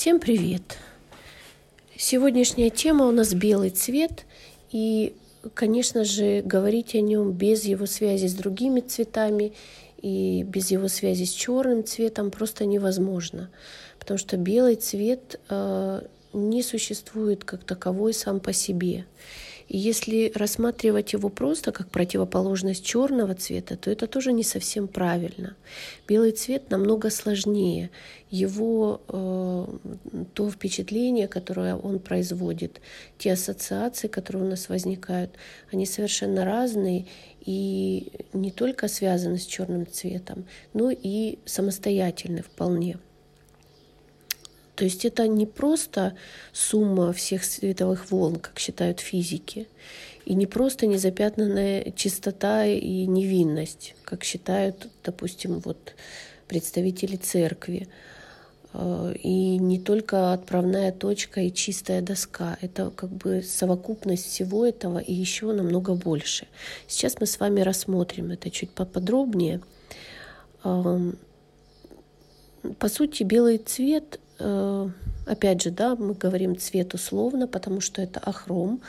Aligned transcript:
Всем 0.00 0.18
привет! 0.18 0.78
Сегодняшняя 1.94 2.70
тема 2.70 3.06
у 3.06 3.10
нас 3.10 3.34
белый 3.34 3.68
цвет, 3.68 4.24
и, 4.70 5.14
конечно 5.52 6.04
же, 6.04 6.40
говорить 6.40 6.94
о 6.94 7.02
нем 7.02 7.32
без 7.32 7.64
его 7.64 7.84
связи 7.84 8.26
с 8.26 8.32
другими 8.32 8.80
цветами 8.80 9.52
и 10.00 10.42
без 10.42 10.70
его 10.70 10.88
связи 10.88 11.24
с 11.24 11.32
черным 11.32 11.84
цветом 11.84 12.30
просто 12.30 12.64
невозможно, 12.64 13.50
потому 13.98 14.16
что 14.16 14.38
белый 14.38 14.76
цвет 14.76 15.38
э, 15.50 16.00
не 16.32 16.62
существует 16.62 17.44
как 17.44 17.64
таковой 17.64 18.14
сам 18.14 18.40
по 18.40 18.54
себе. 18.54 19.04
Если 19.72 20.32
рассматривать 20.34 21.12
его 21.12 21.28
просто 21.28 21.70
как 21.70 21.90
противоположность 21.90 22.84
черного 22.84 23.36
цвета, 23.36 23.76
то 23.76 23.88
это 23.88 24.08
тоже 24.08 24.32
не 24.32 24.42
совсем 24.42 24.88
правильно. 24.88 25.54
Белый 26.08 26.32
цвет 26.32 26.70
намного 26.70 27.08
сложнее. 27.08 27.90
Его 28.30 29.00
э, 29.06 29.66
то 30.34 30.50
впечатление, 30.50 31.28
которое 31.28 31.76
он 31.76 32.00
производит, 32.00 32.80
те 33.16 33.34
ассоциации, 33.34 34.08
которые 34.08 34.42
у 34.42 34.48
нас 34.48 34.68
возникают, 34.68 35.36
они 35.70 35.86
совершенно 35.86 36.44
разные 36.44 37.06
и 37.40 38.10
не 38.32 38.50
только 38.50 38.88
связаны 38.88 39.38
с 39.38 39.46
черным 39.46 39.86
цветом, 39.86 40.46
но 40.74 40.90
и 40.90 41.38
самостоятельны 41.44 42.42
вполне. 42.42 42.98
То 44.80 44.86
есть 44.86 45.04
это 45.04 45.28
не 45.28 45.44
просто 45.44 46.16
сумма 46.54 47.12
всех 47.12 47.44
световых 47.44 48.10
волн, 48.10 48.36
как 48.36 48.58
считают 48.58 49.00
физики, 49.00 49.68
и 50.24 50.32
не 50.32 50.46
просто 50.46 50.86
незапятнанная 50.86 51.92
чистота 51.94 52.64
и 52.64 53.04
невинность, 53.04 53.94
как 54.06 54.24
считают, 54.24 54.88
допустим, 55.04 55.58
вот 55.58 55.92
представители 56.48 57.16
церкви. 57.16 57.88
А, 58.72 59.12
и 59.12 59.58
не 59.58 59.78
только 59.78 60.32
отправная 60.32 60.92
точка 60.92 61.42
и 61.42 61.52
чистая 61.52 62.00
доска. 62.00 62.56
Это 62.62 62.88
как 62.88 63.10
бы 63.10 63.42
совокупность 63.42 64.24
всего 64.24 64.64
этого 64.64 64.98
и 64.98 65.12
еще 65.12 65.52
намного 65.52 65.92
больше. 65.92 66.46
Сейчас 66.88 67.20
мы 67.20 67.26
с 67.26 67.38
вами 67.38 67.60
рассмотрим 67.60 68.30
это 68.30 68.50
чуть 68.50 68.70
поподробнее. 68.70 69.60
По 70.62 71.04
сути, 72.88 73.24
белый 73.24 73.58
цвет 73.58 74.18
опять 75.26 75.62
же, 75.62 75.70
да, 75.70 75.96
мы 75.96 76.14
говорим 76.14 76.56
цвет 76.56 76.94
условно, 76.94 77.46
потому 77.46 77.80
что 77.80 78.02
это 78.02 78.20
ахром, 78.20 78.80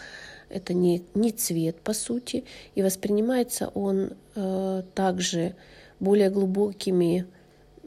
это 0.50 0.74
не, 0.74 1.04
не 1.14 1.32
цвет 1.32 1.80
по 1.82 1.94
сути, 1.94 2.44
и 2.76 2.82
воспринимается 2.82 3.68
он 3.70 4.12
э, 4.36 4.84
также 4.96 5.56
более 6.00 6.30
глубокими 6.30 7.26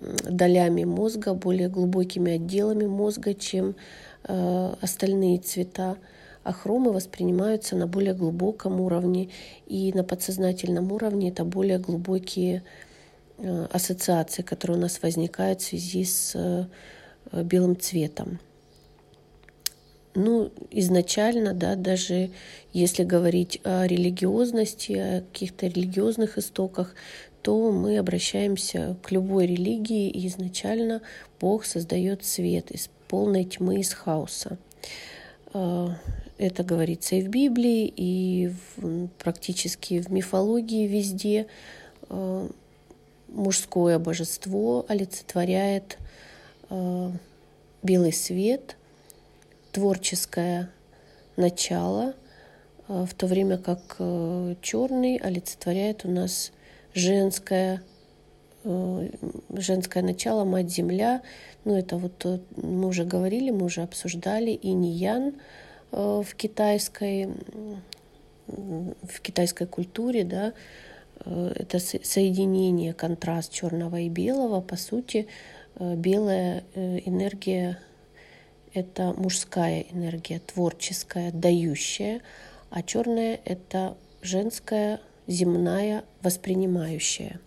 долями 0.00 0.84
мозга, 0.84 1.34
более 1.34 1.68
глубокими 1.68 2.32
отделами 2.32 2.86
мозга, 2.86 3.34
чем 3.34 3.74
э, 4.24 4.74
остальные 4.80 5.38
цвета. 5.38 5.96
Ахромы 6.42 6.92
воспринимаются 6.92 7.74
на 7.74 7.86
более 7.86 8.14
глубоком 8.14 8.80
уровне, 8.80 9.30
и 9.66 9.92
на 9.94 10.04
подсознательном 10.04 10.92
уровне 10.92 11.30
это 11.30 11.44
более 11.44 11.78
глубокие 11.78 12.62
э, 13.38 13.66
ассоциации, 13.72 14.42
которые 14.42 14.78
у 14.78 14.80
нас 14.80 15.00
возникают 15.02 15.60
в 15.60 15.64
связи 15.64 16.04
с 16.04 16.32
э, 16.34 16.66
Э, 16.66 16.66
белым 17.32 17.78
цветом. 17.78 18.38
Ну, 20.14 20.52
изначально, 20.70 21.54
да, 21.54 21.74
даже 21.74 22.30
если 22.72 23.02
говорить 23.02 23.60
о 23.64 23.84
религиозности, 23.84 24.92
о 24.92 25.20
каких-то 25.22 25.66
религиозных 25.66 26.38
истоках, 26.38 26.94
то 27.42 27.72
мы 27.72 27.98
обращаемся 27.98 28.96
к 29.02 29.10
любой 29.10 29.46
религии, 29.46 30.08
и 30.08 30.28
изначально 30.28 31.02
Бог 31.40 31.64
создает 31.64 32.24
свет 32.24 32.70
из 32.70 32.88
полной 33.08 33.44
тьмы, 33.44 33.80
из 33.80 33.92
хаоса. 33.92 34.56
Э, 35.52 35.88
это 36.38 36.62
говорится 36.62 37.16
и 37.16 37.22
в 37.22 37.28
Библии, 37.28 37.92
и 37.94 38.52
в, 38.76 39.08
практически 39.18 40.00
в 40.00 40.12
мифологии 40.12 40.86
везде. 40.86 41.48
Э, 42.08 42.48
мужское 43.28 43.98
божество 43.98 44.86
олицетворяет 44.88 45.98
Э, 45.98 46.13
белый 47.84 48.12
свет, 48.12 48.76
творческое 49.72 50.70
начало, 51.36 52.14
э, 52.88 53.04
в 53.08 53.14
то 53.14 53.26
время 53.26 53.58
как 53.58 53.96
э, 53.98 54.54
черный 54.62 55.16
олицетворяет 55.16 56.04
у 56.04 56.10
нас 56.10 56.52
женское, 56.94 57.82
женское 58.64 60.02
начало, 60.02 60.44
мать 60.44 60.70
земля. 60.70 61.22
Ну, 61.64 61.76
это 61.76 61.96
вот 61.98 62.24
мы 62.56 62.86
уже 62.86 63.04
говорили, 63.04 63.50
мы 63.50 63.66
уже 63.66 63.82
обсуждали 63.82 64.52
и 64.52 64.72
ниян 64.72 65.34
в 65.90 66.26
китайской, 66.36 67.28
в 68.46 69.20
китайской 69.20 69.66
культуре, 69.66 70.24
да, 70.24 70.52
это 71.26 71.78
соединение, 71.78 72.94
контраст 72.94 73.52
черного 73.52 74.00
и 74.00 74.08
белого, 74.08 74.60
по 74.60 74.76
сути, 74.76 75.26
Э, 75.26 75.63
белая 75.78 76.64
э, 76.74 77.00
энергия— 77.04 77.78
это 78.74 79.12
мужская 79.16 79.84
энергия, 79.90 80.40
творческая, 80.40 81.30
дающая, 81.32 82.20
а 82.70 82.82
черная— 82.82 83.40
это 83.44 83.96
женская, 84.22 85.00
земная, 85.26 86.04
воспринимающая. 86.22 87.40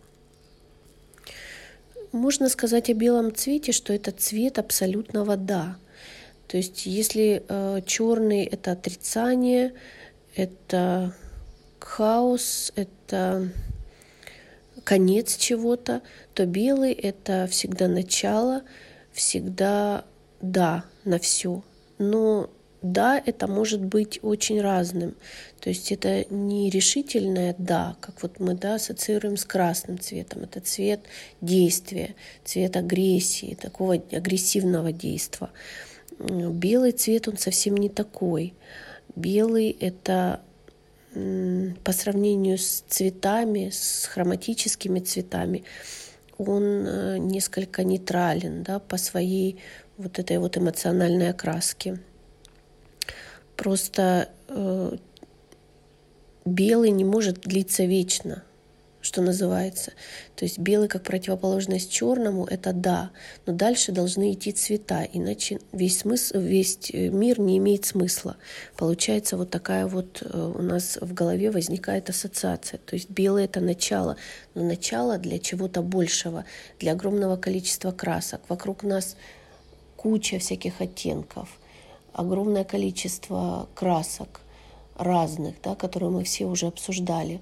Можно 2.12 2.50
сказать 2.50 2.90
о 2.90 2.94
белом 2.94 3.36
цвете, 3.36 3.72
что 3.72 3.94
это 3.94 4.12
цвет 4.12 4.59
абсолютного 4.59 5.36
«да». 5.36 5.78
То 6.48 6.56
есть 6.56 6.86
если 6.86 7.44
э, 7.48 7.82
черный— 7.86 8.46
это 8.46 8.72
отрицание, 8.72 9.74
это 10.34 11.14
хаос, 11.80 12.72
это 12.76 13.50
конец 14.88 15.36
чего-то, 15.36 16.02
то 16.34 16.46
белый— 16.46 16.94
это 16.94 17.46
всегда 17.52 17.90
начало, 17.90 18.62
всегда 19.12 20.06
да 20.40 20.86
на 21.03 21.20
все. 21.20 21.62
Но 21.98 22.50
да, 22.81 23.22
это 23.26 23.47
может 23.47 23.84
быть 23.84 24.20
очень 24.22 24.62
разным. 24.62 25.16
То 25.59 25.68
есть 25.68 25.92
это 25.92 26.24
не 26.34 26.70
решительное 26.70 27.53
да, 27.58 27.97
как 28.00 28.24
вот 28.24 28.40
мы 28.40 28.53
да 28.53 28.76
ассоциируем 28.76 29.36
с 29.36 29.44
красным 29.44 30.00
цветом. 30.00 30.44
Это 30.44 30.62
цвет 30.62 31.02
действия, 31.42 32.16
цвет 32.46 32.78
агрессии, 32.78 33.58
такого 33.62 33.96
агрессивного 33.96 34.94
действия. 34.94 35.50
Белый 36.18 36.94
цвет, 36.94 37.28
он 37.28 37.38
совсем 37.38 37.76
не 37.76 37.90
такой. 37.90 38.53
Белый— 39.18 39.70
это 39.81 40.40
по 41.83 41.91
сравнению 41.91 42.57
с 42.57 42.83
цветами, 42.88 43.69
с 43.72 44.05
хроматическими 44.05 45.00
цветами, 45.00 45.63
он 46.38 46.63
э, 46.63 47.17
несколько 47.17 47.83
нейтрален 47.83 48.63
да, 48.63 48.79
по 48.79 48.97
своей 48.97 49.59
вот 49.97 50.19
этой 50.19 50.38
вот 50.38 50.57
эмоциональной 50.57 51.29
окраске. 51.29 52.00
Просто 53.55 54.29
э, 54.47 54.97
белый 56.45 56.91
не 56.91 57.05
может 57.05 57.41
длиться 57.41 57.85
вечно 57.85 58.44
что 59.07 59.22
называется. 59.22 59.94
То 60.35 60.44
есть 60.44 60.59
белый 60.59 60.90
как 60.90 61.03
противоположность 61.03 61.90
черному— 61.90 62.45
это 62.50 62.73
да, 62.73 63.12
но 63.45 63.53
дальше 63.53 63.94
должны 63.94 64.34
идти 64.34 64.51
цвета, 64.51 65.07
иначе 65.13 65.59
весь, 65.72 66.00
смысл, 66.00 66.40
весь 66.40 66.78
э, 66.91 67.07
мир 67.07 67.40
не 67.40 67.57
имеет 67.57 67.85
смысла. 67.85 68.35
Получается 68.75 69.38
вот 69.38 69.50
такая 69.50 69.88
вот 69.88 70.22
э, 70.22 70.53
у 70.56 70.62
нас 70.62 70.97
в 71.00 71.13
голове 71.13 71.51
возникает 71.51 72.09
ассоциация. 72.09 72.79
То 72.85 72.96
есть 72.96 73.09
белый— 73.09 73.46
это 73.46 73.62
начало, 73.62 74.17
но 74.56 74.63
начало 74.63 75.17
для 75.17 75.40
чего-то 75.40 75.81
большего, 75.81 76.44
для 76.78 76.91
огромного 76.91 77.38
количества 77.38 77.91
красок. 77.91 78.41
Вокруг 78.50 78.84
нас 78.84 79.16
куча 79.96 80.37
всяких 80.37 80.82
оттенков, 80.82 81.58
огромное 82.11 82.66
количество 82.66 83.70
красок 83.73 84.41
разных, 84.97 85.55
да, 85.64 85.76
которые 85.76 86.09
мы 86.09 86.26
все 86.26 86.46
уже 86.46 86.67
обсуждали. 86.67 87.40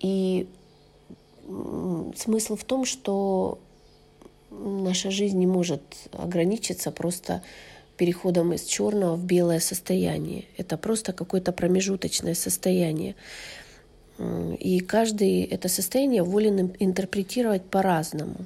И 0.00 0.48
смысл 2.16 2.56
в 2.56 2.64
том, 2.64 2.84
что 2.84 3.58
наша 4.50 5.10
жизнь 5.10 5.38
не 5.38 5.46
может 5.46 5.82
ограничиться 6.12 6.90
просто 6.90 7.42
переходом 7.96 8.52
из 8.52 8.64
черного 8.64 9.16
в 9.16 9.24
белое 9.24 9.60
состояние. 9.60 10.44
Это 10.56 10.76
просто 10.76 11.12
какое-то 11.12 11.52
промежуточное 11.52 12.34
состояние. 12.34 13.14
И 14.18 14.80
каждый 14.80 15.42
это 15.42 15.68
состояние 15.68 16.22
волен 16.22 16.74
интерпретировать 16.78 17.64
по-разному. 17.64 18.36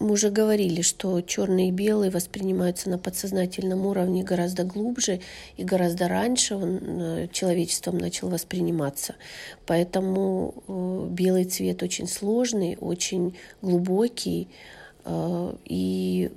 Мы 0.00 0.12
уже 0.12 0.30
говорили, 0.30 0.82
что 0.82 1.20
черный 1.20 1.68
и 1.68 1.72
белый 1.72 2.10
воспринимаются 2.10 2.90
на 2.90 2.98
подсознательном 2.98 3.86
уровне 3.86 4.24
гораздо 4.24 4.64
глубже 4.64 5.20
и 5.56 5.64
гораздо 5.64 6.08
раньше 6.08 6.56
он 6.56 6.80
э, 6.82 7.28
человечеством 7.32 7.98
начал 7.98 8.28
восприниматься. 8.28 9.14
Поэтому 9.66 10.54
э, 10.66 11.08
белый 11.10 11.44
цвет 11.44 11.82
очень 11.82 12.08
сложный, 12.08 12.76
очень 12.80 13.36
глубокий, 13.62 14.48
И 15.66 16.30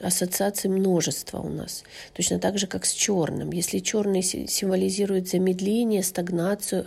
ассоциаций 0.00 0.70
множество 0.70 1.38
у 1.38 1.48
нас. 1.48 1.84
Точно 2.14 2.38
так 2.38 2.58
же, 2.58 2.66
как 2.66 2.84
с 2.84 2.92
черным. 2.92 3.52
Если 3.52 3.78
черный 3.78 4.22
символизирует 4.22 5.28
замедление, 5.28 6.02
стагнацию, 6.02 6.84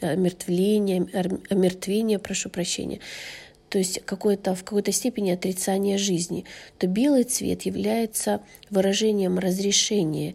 омертвление, 0.00 1.06
омертвение, 1.50 2.18
прошу 2.18 2.50
прощения, 2.50 3.00
то 3.68 3.78
есть 3.78 4.00
какое-то, 4.04 4.54
в 4.54 4.64
какой-то 4.64 4.92
степени 4.92 5.30
отрицание 5.30 5.98
жизни, 5.98 6.44
то 6.78 6.86
белый 6.86 7.24
цвет 7.24 7.62
является 7.62 8.40
выражением 8.70 9.38
разрешения, 9.38 10.34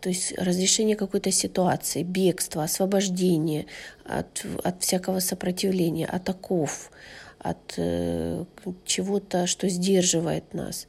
то 0.00 0.08
есть 0.08 0.32
разрешение 0.38 0.96
какой-то 0.96 1.30
ситуации, 1.30 2.02
бегства, 2.02 2.64
освобождения 2.64 3.66
от, 4.04 4.46
от 4.64 4.82
всякого 4.82 5.20
сопротивления, 5.20 6.06
от 6.06 6.28
оков, 6.28 6.90
от 7.38 7.74
э, 7.76 8.44
чего-то, 8.84 9.46
что 9.46 9.68
сдерживает 9.68 10.54
нас. 10.54 10.86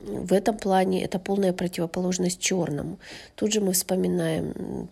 В 0.00 0.32
этом 0.32 0.56
плане 0.56 1.04
это 1.04 1.18
полная 1.18 1.52
противоположность 1.52 2.40
черному. 2.40 2.98
Тут 3.34 3.52
же 3.52 3.60
мы 3.60 3.72
вспоминаем, 3.72 4.88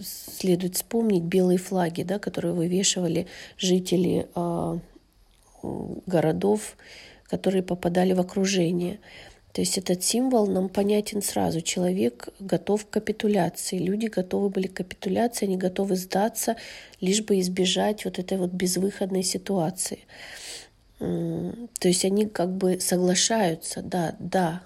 следует 0.00 0.76
вспомнить 0.76 1.24
белые 1.24 1.58
флаги, 1.58 2.02
да, 2.02 2.18
которые 2.18 2.52
вывешивали 2.52 3.26
жители 3.58 4.28
э, 4.34 4.78
городов, 6.06 6.76
которые 7.24 7.62
попадали 7.62 8.12
в 8.12 8.20
окружение. 8.20 8.98
То 9.52 9.60
есть 9.60 9.78
этот 9.78 10.02
символ 10.02 10.48
нам 10.48 10.68
понятен 10.68 11.22
сразу. 11.22 11.60
Человек 11.60 12.28
готов 12.40 12.86
к 12.86 12.90
капитуляции. 12.90 13.78
Люди 13.78 14.06
готовы 14.06 14.48
были 14.48 14.66
к 14.66 14.74
капитуляции, 14.74 15.46
они 15.46 15.56
готовы 15.56 15.94
сдаться, 15.94 16.56
лишь 17.00 17.22
бы 17.22 17.38
избежать 17.38 18.04
вот 18.04 18.18
этой 18.18 18.36
вот 18.36 18.50
безвыходной 18.50 19.22
ситуации. 19.22 20.00
То 20.98 21.88
есть 21.88 22.04
они 22.04 22.26
как 22.26 22.50
бы 22.50 22.80
соглашаются, 22.80 23.80
да, 23.80 24.16
да, 24.18 24.62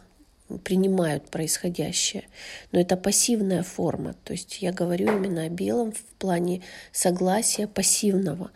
принимают 0.64 1.28
происходящее. 1.28 2.24
Но 2.72 2.80
это 2.80 2.96
пассивная 2.96 3.62
форма. 3.62 4.14
То 4.24 4.32
есть 4.32 4.62
я 4.62 4.72
говорю 4.72 5.14
именно 5.14 5.42
о 5.42 5.48
белом 5.50 5.92
в 5.92 6.02
плане 6.18 6.62
согласия 6.92 7.66
пассивного. 7.66 8.50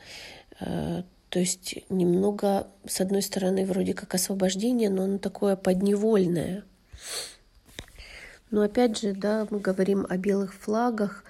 То 1.32 1.38
есть 1.38 1.76
немного, 1.88 2.69
с 2.87 3.00
одной 3.00 3.23
стороны, 3.23 3.64
вроде 3.67 3.94
как 3.94 4.14
освобождение, 4.14 4.90
но 4.90 5.05
оно 5.05 5.19
такое 5.19 5.56
подневольное. 5.56 6.62
Но 8.50 8.61
опять 8.61 9.00
же, 9.00 9.14
да, 9.14 9.49
мы 9.50 9.58
говорим 9.58 10.06
о 10.08 10.19
белых 10.19 10.55
флагах, 10.55 11.25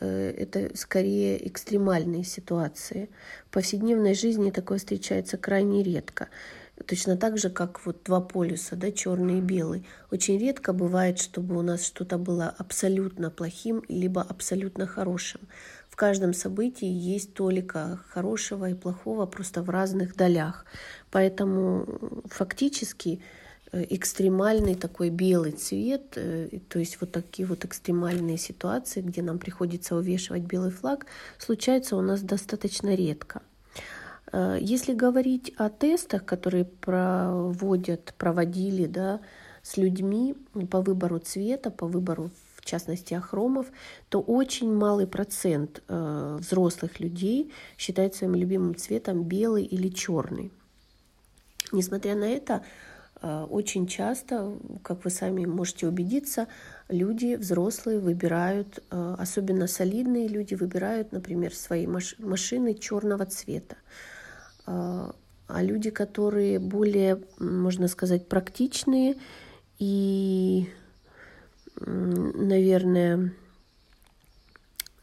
Э, 0.00 0.30
это 0.36 0.76
скорее 0.76 1.46
экстремальные 1.48 2.24
ситуации. 2.24 3.08
В 3.48 3.50
повседневной 3.52 4.14
жизни 4.14 4.50
такое 4.50 4.78
встречается 4.78 5.36
крайне 5.36 5.82
редко. 5.82 6.28
Точно 6.86 7.16
так 7.16 7.38
же, 7.38 7.48
как 7.48 7.84
вот 7.86 8.02
два 8.04 8.20
полюса, 8.20 8.76
да, 8.76 8.92
черный 8.92 9.38
и 9.38 9.40
белый. 9.40 9.86
Очень 10.10 10.38
редко 10.38 10.74
бывает, 10.74 11.18
чтобы 11.18 11.56
у 11.56 11.62
нас 11.62 11.84
что-то 11.86 12.18
было 12.18 12.54
абсолютно 12.58 13.30
плохим, 13.30 13.82
либо 13.88 14.20
абсолютно 14.20 14.86
хорошим. 14.86 15.40
В 15.96 15.98
каждом 15.98 16.34
событии 16.34 16.86
есть 16.86 17.32
толика 17.32 17.98
хорошего 18.10 18.68
и 18.68 18.74
плохого, 18.74 19.26
просто 19.26 19.62
в 19.62 19.70
разных 19.70 20.14
долях. 20.14 20.66
Поэтому 21.10 21.86
фактически 22.26 23.22
Э, 23.72 23.84
экстремальный 23.90 24.74
такой 24.74 25.10
белый 25.10 25.52
цвет, 25.52 26.12
э, 26.16 26.60
то 26.68 26.78
есть 26.78 27.00
вот 27.00 27.12
такие 27.12 27.46
вот 27.46 27.64
экстремальные 27.64 28.38
ситуации, 28.38 29.00
где 29.02 29.22
нам 29.22 29.38
приходится 29.38 29.96
увешивать 29.96 30.42
белый 30.42 30.70
флаг, 30.70 31.06
случаются 31.38 31.96
у 31.96 32.00
нас 32.00 32.22
достаточно 32.22 32.94
редко. 32.94 33.42
Э, 34.32 34.56
если 34.60 34.94
говорить 34.94 35.52
о 35.58 35.68
тестах, 35.68 36.24
которые 36.24 36.64
проводят, 36.64 38.14
проводили 38.16 38.86
да, 38.86 39.20
с 39.62 39.76
людьми 39.76 40.36
по 40.70 40.80
выбору 40.80 41.18
цвета, 41.18 41.70
по 41.70 41.86
выбору 41.86 42.30
в 42.66 42.68
частности 42.68 43.14
ахромов, 43.14 43.66
то 44.08 44.20
очень 44.20 44.74
малый 44.74 45.06
процент 45.06 45.82
взрослых 45.88 47.00
людей 47.00 47.52
считает 47.78 48.14
своим 48.14 48.34
любимым 48.34 48.74
цветом 48.74 49.22
белый 49.22 49.64
или 49.64 49.88
черный. 49.88 50.52
Несмотря 51.72 52.14
на 52.14 52.24
это, 52.24 52.62
Э, 53.22 53.46
очень 53.48 53.86
часто, 53.86 54.58
как 54.82 55.04
вы 55.04 55.10
сами 55.10 55.46
можете 55.46 55.88
убедиться, 55.88 56.48
люди 56.88 57.36
взрослые 57.36 57.98
выбирают, 57.98 58.82
э, 58.90 59.16
особенно 59.18 59.66
солидные 59.66 60.28
люди 60.28 60.54
выбирают, 60.54 61.12
например, 61.12 61.54
свои 61.54 61.86
машины 61.86 62.74
черного 62.74 63.26
цвета. 63.26 63.76
Э, 64.66 65.10
а 65.48 65.62
люди, 65.62 65.90
которые 65.90 66.58
более, 66.58 67.22
можно 67.38 67.88
сказать, 67.88 68.28
практичные 68.28 69.16
и, 69.78 70.68
наверное, 71.80 73.32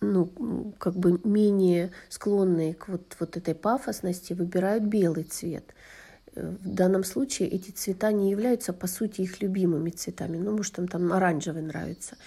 ну, 0.02 0.74
как 0.80 0.96
бы 0.96 1.20
менее 1.24 1.92
склонные 2.10 2.74
к 2.74 2.88
вот, 2.88 3.16
вот 3.20 3.38
этой 3.38 3.56
пафосности, 3.56 4.34
выбирают 4.34 4.84
белый 4.84 5.24
цвет– 5.24 5.66
в 6.36 6.68
данном 6.68 7.04
случае 7.04 7.50
эти 7.50 7.72
цвета 7.72 8.12
не 8.12 8.32
являются, 8.32 8.74
по 8.74 8.88
сути, 8.88 9.22
их 9.22 9.42
любимыми 9.42 9.92
цветами. 9.92 10.38
Ну, 10.38 10.58
может, 10.58 10.78
им 10.80 10.88
там 10.88 11.14
оранжевый 11.14 11.62
нравится. 11.62 12.18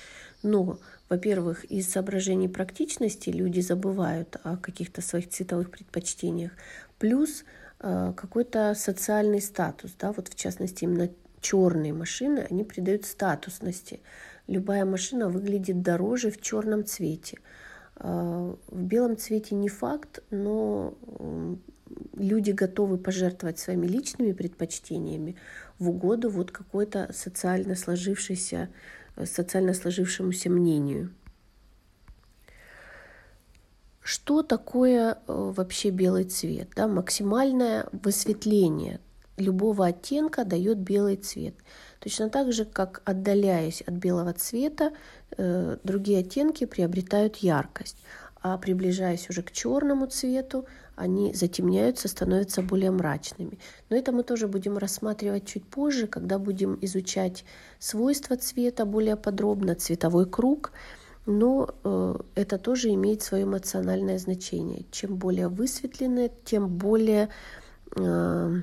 Но, 0.43 0.78
во-первых, 1.08 1.64
из 1.64 1.90
соображений 1.90 2.48
практичности 2.48 3.31
люди 3.31 3.60
забывают 3.60 4.37
о 4.44 4.56
каких-то 4.56 5.02
своих 5.02 5.28
цветовых 5.31 5.70
предпочтениях. 5.70 6.52
Плюс 6.98 7.44
э, 7.81 8.12
какой-то 8.16 8.75
социальный 8.76 9.40
статус. 9.40 9.93
Да? 9.98 10.12
Вот, 10.12 10.28
в 10.28 10.37
частности, 10.37 10.84
именно 10.84 11.10
черные 11.40 11.93
машины, 11.93 12.46
они 12.48 12.62
придают 12.62 13.06
статусности. 13.06 14.00
Любая 14.46 14.84
машина 14.84 15.28
выглядит 15.28 15.82
дороже 15.82 16.31
в 16.31 16.40
черном 16.40 16.84
цвете. 16.84 17.38
Э, 17.96 18.54
в 18.69 18.82
белом 18.82 19.16
цвете 19.16 19.54
не 19.54 19.69
факт, 19.69 20.22
но 20.31 20.94
люди 22.14 22.50
готовы 22.50 22.98
пожертвовать 22.98 23.58
своими 23.58 23.87
личными 23.87 24.32
предпочтениями 24.32 25.37
в 25.78 25.90
угоду 25.90 26.31
вот 26.31 26.50
какой-то 26.50 27.10
социально 27.12 27.75
сложившейся, 27.75 28.69
социально 29.25 29.75
сложившемуся 29.75 30.50
мнению. 30.50 31.10
Что 34.00 34.44
такое 34.44 35.14
э, 35.14 35.16
вообще 35.26 35.90
белый 35.90 36.25
цвет? 36.25 36.69
Да? 36.76 36.87
Максимальное 36.87 37.88
высветление 37.90 39.00
любого 39.37 39.87
оттенка 39.87 40.44
дает 40.44 40.78
белый 40.78 41.17
цвет. 41.17 41.56
Точно 42.06 42.29
так 42.31 42.53
же, 42.53 42.65
как 42.65 43.03
отдаляясь 43.05 43.82
от 43.82 43.94
белого 43.94 44.32
цвета, 44.32 44.93
э, 45.36 45.77
другие 45.82 46.20
оттенки 46.20 46.65
приобретают 46.65 47.39
яркость 47.39 47.96
а 48.43 48.58
приближаясь 48.58 49.29
уже 49.29 49.43
к 49.43 49.51
черному 49.51 50.06
цвету, 50.06 50.67
они 50.94 51.34
затемняются, 51.34 52.06
становятся 52.06 52.63
более 52.63 52.93
мрачными. 52.93 53.58
Но 53.91 53.96
это 53.96 54.13
мы 54.13 54.22
тоже 54.22 54.46
будем 54.46 54.79
рассматривать 54.79 55.46
чуть 55.46 55.65
позже, 55.65 56.06
когда 56.06 56.39
будем 56.39 56.79
изучать 56.81 57.44
свойства 57.81 58.36
цвета 58.36 58.84
более 58.84 59.17
подробно, 59.17 59.75
цветовой 59.75 60.27
круг. 60.27 60.70
Но 61.27 61.75
э, 61.82 62.15
это 62.36 62.58
тоже 62.58 62.91
имеет 62.91 63.22
свое 63.22 63.43
эмоциональное 63.43 64.19
значение. 64.19 64.84
Чем 64.93 65.17
более 65.17 65.48
высветленное, 65.48 66.31
тем 66.44 66.69
более 66.69 67.31
э, 67.96 68.60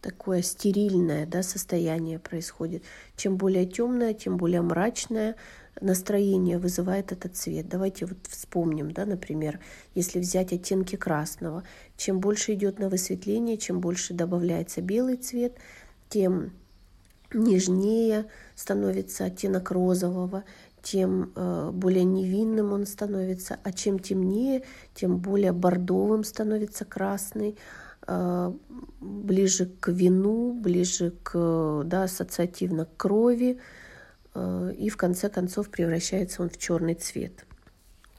такое 0.00 0.42
стерильное 0.42 1.26
да, 1.26 1.42
состояние 1.42 2.18
происходит. 2.18 2.82
Чем 3.16 3.36
более 3.36 3.66
темное, 3.66 4.14
тем 4.14 4.36
более 4.36 4.62
мрачное, 4.62 5.36
настроение 5.80 6.58
вызывает 6.58 7.12
этот 7.12 7.36
цвет. 7.36 7.68
Давайте 7.68 8.06
вот 8.06 8.18
вспомним, 8.28 8.90
да, 8.90 9.06
например, 9.06 9.60
если 9.94 10.18
взять 10.18 10.52
оттенки 10.52 10.96
красного, 10.96 11.64
чем 11.96 12.20
больше 12.20 12.54
идет 12.54 12.78
на 12.78 12.88
высветление, 12.88 13.56
чем 13.56 13.80
больше 13.80 14.14
добавляется 14.14 14.80
белый 14.80 15.16
цвет, 15.16 15.56
тем 16.08 16.52
нежнее 17.32 18.26
становится 18.54 19.26
оттенок 19.26 19.70
розового, 19.70 20.44
тем 20.82 21.32
э, 21.34 21.70
более 21.72 22.04
невинным 22.04 22.72
он 22.72 22.86
становится, 22.86 23.58
а 23.62 23.72
чем 23.72 23.98
темнее, 23.98 24.62
тем 24.94 25.18
более 25.18 25.52
бордовым 25.52 26.24
становится 26.24 26.84
красный, 26.84 27.56
ближе 29.00 29.66
к 29.80 29.88
вину, 29.88 30.52
ближе 30.52 31.12
к, 31.22 31.82
да, 31.84 32.04
ассоциативно 32.04 32.86
к 32.86 32.96
крови, 32.96 33.58
Э, 34.38 34.72
и 34.76 34.88
в 34.88 34.96
конце 34.96 35.28
концов 35.28 35.70
превращается 35.70 36.42
он 36.42 36.48
в 36.48 36.58
черный 36.58 36.94
цвет. 36.94 37.44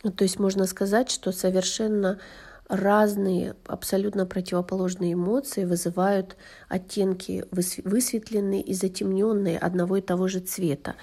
То 0.02 0.24
есть 0.24 0.40
можно 0.40 0.66
сказать, 0.66 1.10
что 1.10 1.32
совершенно 1.32 2.20
разные, 2.68 3.56
абсолютно 3.66 4.26
противоположные 4.26 5.14
эмоции 5.14 5.66
вызывают 5.66 6.38
оттенки 6.68 7.44
высветленные 7.52 8.62
и 8.62 8.74
затемненные 8.74 9.58
одного 9.58 9.98
и 9.98 10.02
того 10.02 10.28
же 10.28 10.40
цвета. 10.40 10.96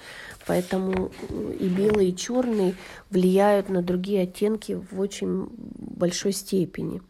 Поэтому 0.47 1.11
и 1.59 1.67
белый, 1.67 2.09
и 2.09 2.15
черный 2.15 2.75
влияют 3.09 3.69
на 3.69 3.83
другие 3.83 4.23
оттенки 4.23 4.81
в 4.89 4.99
очень 4.99 5.49
большой 5.51 6.31
степени. 6.31 7.01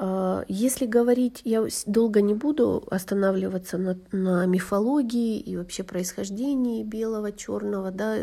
А, 0.00 0.44
если 0.46 0.86
говорить, 0.86 1.40
я 1.44 1.66
долго 1.86 2.22
не 2.22 2.32
буду 2.32 2.84
останавливаться 2.88 3.78
на, 3.78 3.98
на 4.12 4.46
мифологии 4.46 5.40
и 5.40 5.56
вообще 5.56 5.82
происхождении 5.82 6.84
белого, 6.84 7.32
черного, 7.32 7.90
да, 7.90 8.16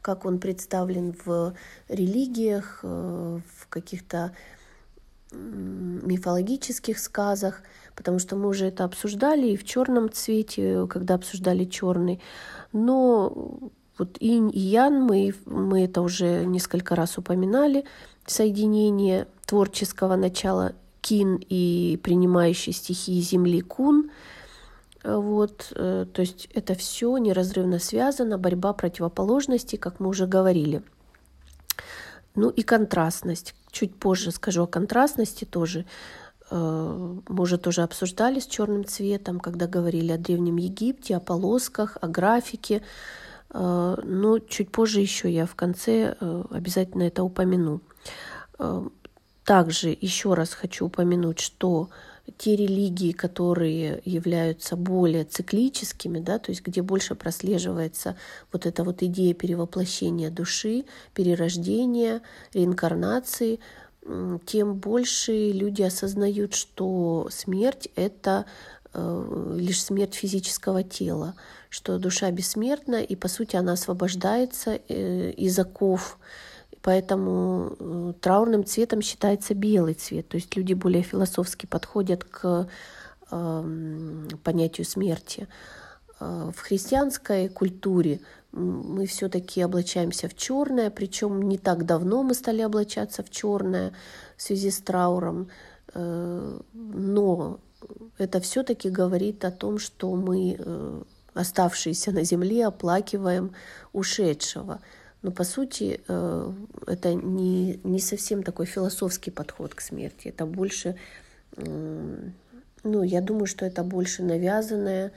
как 0.00 0.24
он 0.24 0.38
представлен 0.38 1.14
в 1.26 1.54
религиях, 1.88 2.80
э, 2.82 3.40
в 3.58 3.68
каких-то 3.68 4.34
мифологических 5.32 6.98
сказах, 6.98 7.62
потому 7.94 8.18
что 8.18 8.34
мы 8.34 8.48
уже 8.48 8.66
это 8.66 8.84
обсуждали 8.84 9.48
и 9.48 9.56
в 9.58 9.64
черном 9.64 10.10
цвете, 10.10 10.86
когда 10.88 11.16
обсуждали 11.16 11.66
черный. 11.66 12.20
Но 12.72 13.60
вот 13.98 14.16
инь 14.20 14.50
и 14.52 14.58
ян, 14.58 15.02
мы, 15.02 15.34
мы 15.44 15.84
это 15.84 16.00
уже 16.00 16.46
несколько 16.46 16.96
раз 16.96 17.18
упоминали, 17.18 17.84
соединение 18.26 19.28
творческого 19.44 20.16
начала 20.16 20.72
Кин 21.00 21.40
и 21.48 21.98
принимающий 22.02 22.72
стихии 22.72 23.20
Земли 23.20 23.60
Кун. 23.60 24.10
Вот, 25.02 25.72
э, 25.74 26.06
то 26.12 26.20
есть 26.20 26.48
это 26.52 26.74
все 26.74 27.16
неразрывно 27.16 27.78
связано, 27.78 28.36
борьба 28.36 28.74
противоположностей, 28.74 29.78
как 29.78 29.98
мы 29.98 30.08
уже 30.08 30.26
говорили. 30.26 30.82
Ну 32.34 32.50
и 32.50 32.62
контрастность. 32.62 33.54
Чуть 33.70 33.94
позже 33.96 34.30
скажу 34.30 34.64
о 34.64 34.66
контрастности 34.66 35.46
тоже. 35.46 35.86
Э, 36.50 37.16
мы 37.28 37.42
уже 37.42 37.56
тоже 37.56 37.82
обсуждали 37.82 38.40
с 38.40 38.46
черным 38.46 38.84
цветом, 38.84 39.40
когда 39.40 39.66
говорили 39.66 40.12
о 40.12 40.18
Древнем 40.18 40.56
Египте, 40.56 41.16
о 41.16 41.20
полосках, 41.20 41.96
о 42.02 42.06
графике. 42.06 42.82
Э, 43.54 43.96
но 44.04 44.38
чуть 44.38 44.70
позже 44.70 45.00
еще 45.00 45.32
я 45.32 45.46
в 45.46 45.54
конце 45.54 46.14
обязательно 46.50 47.04
это 47.04 47.22
упомяну. 47.24 47.80
Также 49.44 49.96
еще 50.00 50.34
раз 50.34 50.52
хочу 50.52 50.86
упомянуть, 50.86 51.40
что 51.40 51.90
те 52.38 52.56
религии, 52.56 53.12
которые 53.12 54.02
являются 54.04 54.76
более 54.76 55.24
циклическими, 55.24 56.20
да, 56.20 56.38
то 56.38 56.50
есть 56.50 56.64
где 56.64 56.82
больше 56.82 57.14
прослеживается 57.14 58.16
вот 58.52 58.66
эта 58.66 58.84
вот 58.84 59.02
идея 59.02 59.34
перевоплощения 59.34 60.30
души, 60.30 60.84
перерождения, 61.14 62.22
реинкарнации, 62.52 63.60
тем 64.46 64.74
больше 64.74 65.50
люди 65.50 65.82
осознают, 65.82 66.54
что 66.54 67.28
смерть— 67.30 67.88
это 67.96 68.46
э, 68.92 69.56
лишь 69.58 69.82
смерть 69.82 70.14
физического 70.14 70.82
тела, 70.82 71.34
что 71.68 71.98
душа 71.98 72.30
бессмертна, 72.30 73.02
и, 73.02 73.14
по 73.14 73.28
сути, 73.28 73.56
она 73.56 73.72
освобождается 73.72 74.80
э, 74.88 75.30
из 75.32 75.58
оков 75.58 76.18
Поэтому 76.82 77.76
э, 77.78 78.12
траурным 78.20 78.64
цветом 78.64 79.02
считается 79.02 79.54
белый 79.54 79.94
цвет. 79.94 80.28
То 80.28 80.36
есть 80.36 80.56
люди 80.56 80.72
более 80.72 81.02
философски 81.02 81.66
подходят 81.66 82.24
к 82.24 82.68
э, 83.30 84.30
понятию 84.42 84.86
смерти. 84.86 85.46
Э, 86.20 86.50
в 86.54 86.60
христианской 86.60 87.48
культуре 87.48 88.20
мы 88.52 89.06
все-таки 89.06 89.62
облачаемся 89.62 90.28
в 90.28 90.34
черное, 90.34 90.90
причем 90.90 91.42
не 91.42 91.58
так 91.58 91.84
давно 91.84 92.22
мы 92.22 92.34
стали 92.34 92.62
облачаться 92.62 93.22
в 93.22 93.30
черное 93.30 93.92
в 94.36 94.42
связи 94.42 94.70
с 94.70 94.80
трауром, 94.80 95.48
э, 95.92 96.60
но 96.72 97.60
это 98.16 98.40
все-таки 98.40 98.88
говорит 98.88 99.44
о 99.44 99.50
том, 99.50 99.78
что 99.78 100.14
мы, 100.14 100.58
оставшиеся 101.32 102.12
на 102.12 102.22
земле, 102.24 102.66
оплакиваем 102.66 103.54
ушедшего. 103.94 104.80
Но 105.22 105.30
по 105.30 105.44
сути 105.44 106.00
это 106.86 107.14
не, 107.14 107.80
не 107.84 108.00
совсем 108.00 108.42
такой 108.42 108.66
философский 108.66 109.30
подход 109.30 109.74
к 109.74 109.80
смерти. 109.80 110.28
Это 110.28 110.46
больше, 110.46 110.96
ну, 111.56 113.02
я 113.02 113.20
думаю, 113.20 113.46
что 113.46 113.66
это 113.66 113.82
больше 113.82 114.22
навязанное 114.22 115.12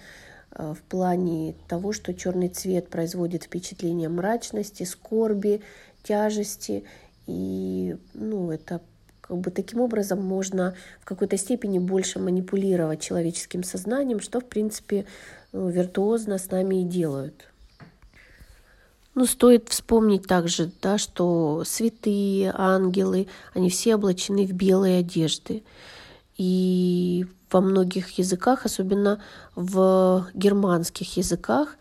э, 0.51 0.73
в 0.73 0.81
плане 0.83 1.55
того, 1.67 1.93
что 1.93 2.13
черный 2.13 2.49
цвет 2.49 2.89
производит 2.89 3.43
впечатление 3.43 4.09
мрачности, 4.09 4.83
скорби, 4.83 5.61
тяжести. 6.03 6.83
И 7.27 7.95
ну, 8.13 8.51
это 8.51 8.81
как 9.21 9.37
бы 9.37 9.51
таким 9.51 9.79
образом 9.79 10.21
можно 10.21 10.75
в 10.99 11.05
какой-то 11.05 11.37
степени 11.37 11.79
больше 11.79 12.19
манипулировать 12.19 13.01
человеческим 13.01 13.63
сознанием, 13.63 14.19
что, 14.19 14.41
в 14.41 14.45
принципе, 14.45 15.05
ну, 15.53 15.69
виртуозно 15.69 16.37
с 16.37 16.51
нами 16.51 16.81
и 16.81 16.85
делают. 16.85 17.52
Ну, 19.15 19.25
стоит 19.27 19.69
вспомнить 19.69 20.27
также, 20.27 20.71
да, 20.81 20.97
что 20.97 21.63
святые, 21.65 22.51
ангелы, 22.55 23.27
они 23.53 23.69
все 23.69 23.95
облачены 23.95 24.47
в 24.47 24.53
белые 24.53 24.99
одежды. 24.99 25.63
И 26.35 27.27
во 27.51 27.61
многих 27.61 28.17
языках, 28.17 28.65
особенно 28.65 29.21
в 29.55 30.27
германских 30.33 31.17
языках, 31.17 31.77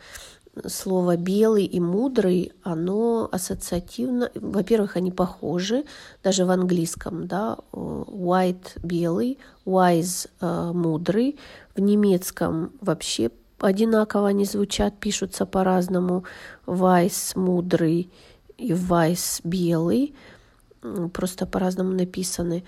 слово 0.66 1.16
белый 1.16 1.64
и 1.64 1.80
мудрый, 1.80 2.52
оно 2.62 3.26
ассоциативно, 3.32 4.30
во-первых, 4.34 4.96
они 4.96 5.10
похожи, 5.10 5.84
даже 6.22 6.44
в 6.44 6.50
английском, 6.50 7.26
да, 7.26 7.56
white 7.72 8.78
белый, 8.82 9.38
wise 9.64 10.28
мудрый, 10.74 11.38
в 11.74 11.80
немецком 11.80 12.72
вообще 12.82 13.30
одинаково 13.62 14.28
они 14.28 14.44
звучат, 14.44 14.98
пишутся 15.00 15.46
по-разному. 15.46 16.24
Вайс 16.66 17.34
мудрый 17.36 18.10
и 18.58 18.74
Вайс 18.74 19.40
белый, 19.44 20.14
просто 21.12 21.46
по-разному 21.46 21.92
написаны. 21.92 22.64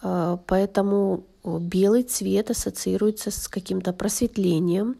А, 0.00 0.38
поэтому 0.46 1.24
белый 1.44 2.02
цвет 2.02 2.50
ассоциируется 2.50 3.30
с 3.30 3.48
каким-то 3.48 3.92
просветлением, 3.92 4.96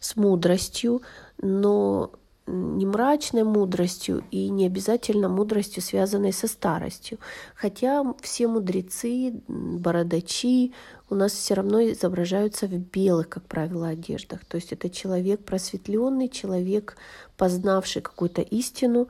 с 0.00 0.16
мудростью, 0.16 1.02
но 1.40 2.10
не 2.46 2.86
мрачной 2.86 3.42
мудростью 3.42 4.22
и 4.30 4.48
не 4.48 4.66
обязательно 4.66 5.28
мудростью, 5.28 5.82
связанной 5.82 6.32
со 6.32 6.46
старостью. 6.46 7.18
Хотя 7.54 8.04
все 8.22 8.46
мудрецы, 8.46 9.34
бородачи 9.48 10.72
у 11.08 11.14
нас 11.14 11.32
все 11.32 11.54
равно 11.54 11.82
изображаются 11.82 12.66
в 12.66 12.76
белых, 12.76 13.28
как 13.28 13.44
правило, 13.44 13.88
одеждах. 13.88 14.44
То 14.44 14.56
есть 14.56 14.72
это 14.72 14.90
человек 14.90 15.44
просветленный, 15.44 16.28
человек, 16.28 16.96
познавший 17.36 18.02
какую-то 18.02 18.42
истину. 18.42 19.08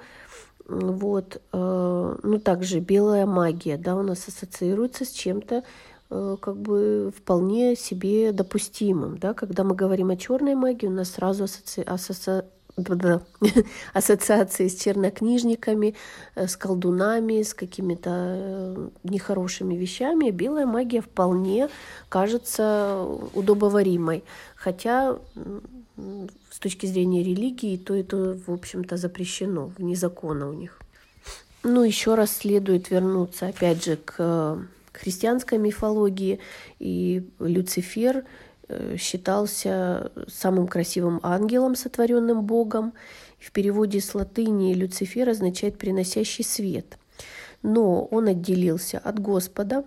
Вот. 0.66 1.40
Э, 1.52 2.16
ну, 2.22 2.40
также 2.40 2.80
белая 2.80 3.26
магия 3.26 3.76
да, 3.76 3.96
у 3.96 4.02
нас 4.02 4.28
ассоциируется 4.28 5.04
с 5.04 5.10
чем-то 5.10 5.62
э, 6.10 6.36
как 6.40 6.56
бы 6.56 7.12
вполне 7.16 7.76
себе 7.76 8.32
допустимым. 8.32 9.18
Да? 9.18 9.32
Когда 9.32 9.62
мы 9.62 9.74
говорим 9.74 10.10
о 10.10 10.16
черной 10.16 10.54
магии, 10.54 10.86
у 10.86 10.90
нас 10.90 11.10
сразу 11.10 11.44
асоци... 11.44 11.82
асоци 11.82 12.44
ассоциации 13.94 14.68
с 14.68 14.76
чернокнижниками, 14.76 15.94
э, 16.34 16.46
с 16.46 16.56
колдунами, 16.56 17.42
с 17.42 17.54
какими-то 17.54 18.10
э, 18.12 18.88
нехорошими 19.04 19.74
вещами, 19.74 20.30
белая 20.30 20.66
магия 20.66 21.00
вполне 21.00 21.68
кажется 22.08 23.02
удобоваримой. 23.34 24.24
Хотя 24.54 25.18
с 26.50 26.58
точки 26.58 26.84
зрения 26.86 27.22
религии 27.22 27.78
то 27.78 27.94
это, 27.94 28.38
в 28.46 28.52
общем-то, 28.52 28.98
запрещено, 28.98 29.72
вне 29.78 29.96
закона 29.96 30.48
у 30.48 30.52
них. 30.52 30.78
Ну, 31.62 31.82
еще 31.82 32.14
раз 32.14 32.36
следует 32.36 32.90
вернуться, 32.90 33.46
опять 33.46 33.84
же, 33.84 33.96
к 33.96 34.58
христианской 34.92 35.58
мифологии. 35.58 36.38
И 36.78 37.28
Люцифер 37.40 38.18
Э, 38.18 38.22
считался 38.98 40.10
самым 40.28 40.66
красивым 40.66 41.20
ангелом, 41.22 41.76
сотворенным 41.76 42.42
Богом. 42.42 42.94
В 43.38 43.52
переводе 43.52 44.00
с 44.00 44.14
латыни 44.14 44.74
Люцифер 44.74 45.28
означает 45.28 45.78
«приносящий 45.78 46.44
свет». 46.44 46.98
Но 47.62 48.04
он 48.06 48.28
отделился 48.28 48.98
от 48.98 49.18
Господа 49.18 49.84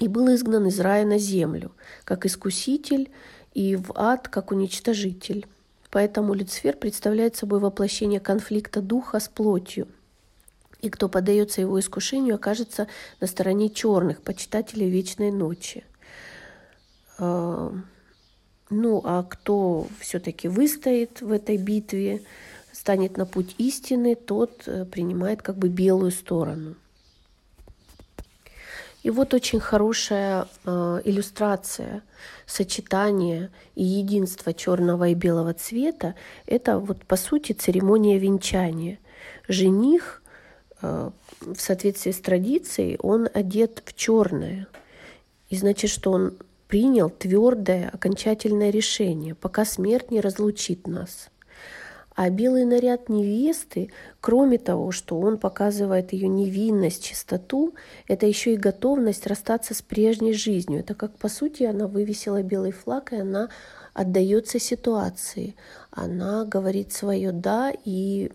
и 0.00 0.08
был 0.08 0.32
изгнан 0.34 0.66
из 0.66 0.78
рая 0.80 1.04
на 1.04 1.18
землю, 1.18 1.72
как 2.04 2.24
искуситель, 2.24 3.10
и 3.54 3.76
в 3.76 3.92
ад, 3.94 4.28
как 4.28 4.52
уничтожитель. 4.52 5.46
Поэтому 5.90 6.34
Люцифер 6.34 6.76
представляет 6.76 7.36
собой 7.36 7.58
воплощение 7.58 8.20
конфликта 8.20 8.80
духа 8.80 9.18
с 9.18 9.28
плотью. 9.28 9.88
И 10.80 10.90
кто 10.90 11.08
поддается 11.08 11.60
его 11.60 11.80
искушению, 11.80 12.36
окажется 12.36 12.86
на 13.20 13.26
стороне 13.26 13.68
черных, 13.68 14.22
почитателей 14.22 14.88
вечной 14.88 15.30
ночи– 15.30 15.84
ну, 17.18 19.00
а 19.04 19.22
кто 19.24 19.86
все-таки 19.98 20.48
выстоит 20.48 21.20
в 21.20 21.32
этой 21.32 21.56
битве, 21.56 22.22
станет 22.72 23.16
на 23.16 23.26
путь 23.26 23.54
истины, 23.58 24.14
тот 24.14 24.62
э, 24.66 24.84
принимает 24.84 25.42
как 25.42 25.56
бы 25.56 25.68
белую 25.68 26.10
сторону. 26.10 26.76
И 29.02 29.10
вот 29.10 29.32
очень 29.34 29.58
хорошая 29.58 30.46
э, 30.64 31.00
иллюстрация 31.04 32.02
сочетания 32.46 33.50
и 33.74 33.84
единства 33.84 34.52
черного 34.52 35.08
и 35.08 35.14
белого 35.14 35.54
цвета. 35.54 36.14
Это 36.46 36.78
вот 36.78 37.04
по 37.04 37.16
сути 37.16 37.52
церемония 37.52 38.18
венчания. 38.18 38.98
Жених 39.48 40.22
э, 40.82 41.10
в 41.40 41.58
соответствии 41.58 42.12
с 42.12 42.20
традицией 42.20 42.96
он 43.00 43.28
одет 43.32 43.82
в 43.84 43.94
черное– 43.94 44.66
И 45.50 45.56
значит, 45.56 45.90
что 45.90 46.12
он 46.12 46.34
принял 46.68 47.10
твердое 47.10 47.88
окончательное 47.88 48.70
решение, 48.70 49.34
пока 49.34 49.64
смерть 49.64 50.10
не 50.10 50.20
разлучит 50.20 50.86
нас. 50.86 51.30
А 52.14 52.30
белый 52.30 52.64
наряд 52.64 53.08
невесты, 53.08 53.90
кроме 54.20 54.58
того, 54.58 54.90
что 54.90 55.20
он 55.20 55.38
показывает 55.38 56.12
ее 56.12 56.26
невинность, 56.26 57.04
чистоту, 57.04 57.74
это 58.08 58.26
еще 58.26 58.54
и 58.54 58.56
готовность 58.56 59.26
расстаться 59.26 59.72
с 59.72 59.82
прежней 59.82 60.32
жизнью. 60.32 60.80
Это 60.80 60.96
как, 60.96 61.16
по 61.16 61.28
сути, 61.28 61.62
она 61.62 61.86
вывесила 61.86 62.42
белый 62.42 62.72
флаг, 62.72 63.12
и 63.12 63.16
она 63.16 63.50
отдается 63.94 64.58
ситуации. 64.58 65.54
Она 65.92 66.44
говорит 66.44 66.92
свое 66.92 67.30
«да» 67.30 67.72
и 67.84 68.32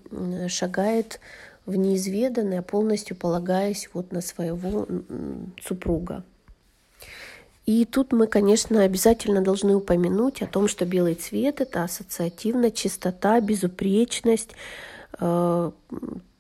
шагает 0.48 1.20
в 1.66 1.76
неизведанное, 1.76 2.62
полностью 2.62 3.18
полагаясь 3.18 3.90
вот 3.94 4.14
на 4.14 4.22
своего 4.22 4.88
супруга. 5.62 6.24
И 7.66 7.86
тут 7.86 8.12
мы, 8.12 8.28
конечно, 8.28 8.82
обязательно 8.82 9.42
должны 9.42 9.76
упомянуть 9.76 10.42
о 10.42 10.48
том, 10.48 10.68
что 10.68 10.86
белый 10.86 11.16
цвет– 11.16 11.62
это 11.62 11.84
ассоциативно 11.84 12.72
чистота, 12.72 13.40
безупречность. 13.40 14.52
Э, 15.20 15.72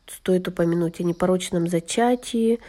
стоит 0.06 0.48
упомянуть 0.48 1.00
о 1.00 1.03
непорочном 1.03 1.70
зачатии. 1.70 2.60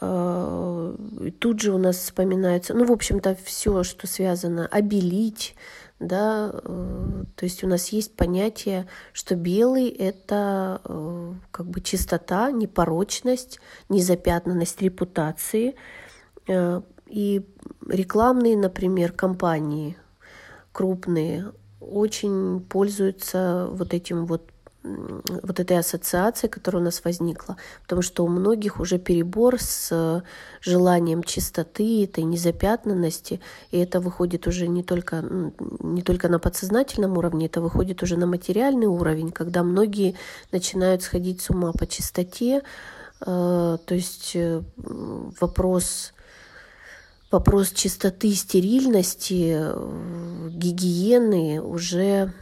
Э, 0.00 0.96
тут 1.38 1.60
же 1.60 1.74
у 1.74 1.78
нас 1.78 1.96
вспоминается, 1.96 2.72
ну, 2.72 2.86
в 2.86 2.92
общем-то, 2.92 3.36
все, 3.44 3.82
что 3.82 4.06
связано, 4.06 4.66
обелить, 4.68 5.54
да, 6.00 6.50
э, 6.50 7.24
то 7.36 7.44
есть 7.44 7.62
у 7.62 7.68
нас 7.68 7.88
есть 7.88 8.16
понятие, 8.16 8.86
что 9.12 9.36
белый– 9.36 9.88
это 9.90 10.80
как 11.50 11.66
бы 11.66 11.82
чистота, 11.82 12.50
непорочность, 12.50 13.60
незапятнанность 13.90 14.80
репутации– 14.80 15.74
и 17.12 17.46
рекламные, 17.86 18.56
например, 18.56 19.12
компании 19.12 19.98
крупные 20.72 21.52
очень 21.78 22.60
пользуются 22.60 23.68
вот 23.70 23.92
этим 23.92 24.24
вот 24.24 24.48
вот 24.84 25.60
этой 25.60 25.78
ассоциацией, 25.78 26.50
которая 26.50 26.82
у 26.82 26.84
нас 26.84 27.04
возникла, 27.04 27.56
потому 27.82 28.02
что 28.02 28.24
у 28.24 28.28
многих 28.28 28.80
уже 28.80 28.98
перебор 28.98 29.60
с 29.60 30.24
желанием 30.60 31.22
чистоты, 31.22 32.02
этой 32.02 32.24
незапятнанности, 32.24 33.40
и 33.70 33.78
это 33.78 34.00
выходит 34.00 34.48
уже 34.48 34.66
не 34.66 34.82
только, 34.82 35.24
не 35.78 36.02
только 36.02 36.28
на 36.28 36.40
подсознательном 36.40 37.16
уровне, 37.16 37.46
это 37.46 37.60
выходит 37.60 38.02
уже 38.02 38.16
на 38.16 38.26
материальный 38.26 38.88
уровень, 38.88 39.30
когда 39.30 39.62
многие 39.62 40.16
начинают 40.50 41.02
сходить 41.02 41.42
с 41.42 41.50
ума 41.50 41.70
по 41.70 41.86
чистоте, 41.86 42.62
э, 43.20 43.24
то 43.24 43.94
есть 43.94 44.32
э, 44.34 44.62
вопрос 45.40 46.12
вопрос 47.32 47.72
чистоты, 47.72 48.32
стерильности, 48.34 49.58
гигиены 50.50 51.60
уже 51.60 52.32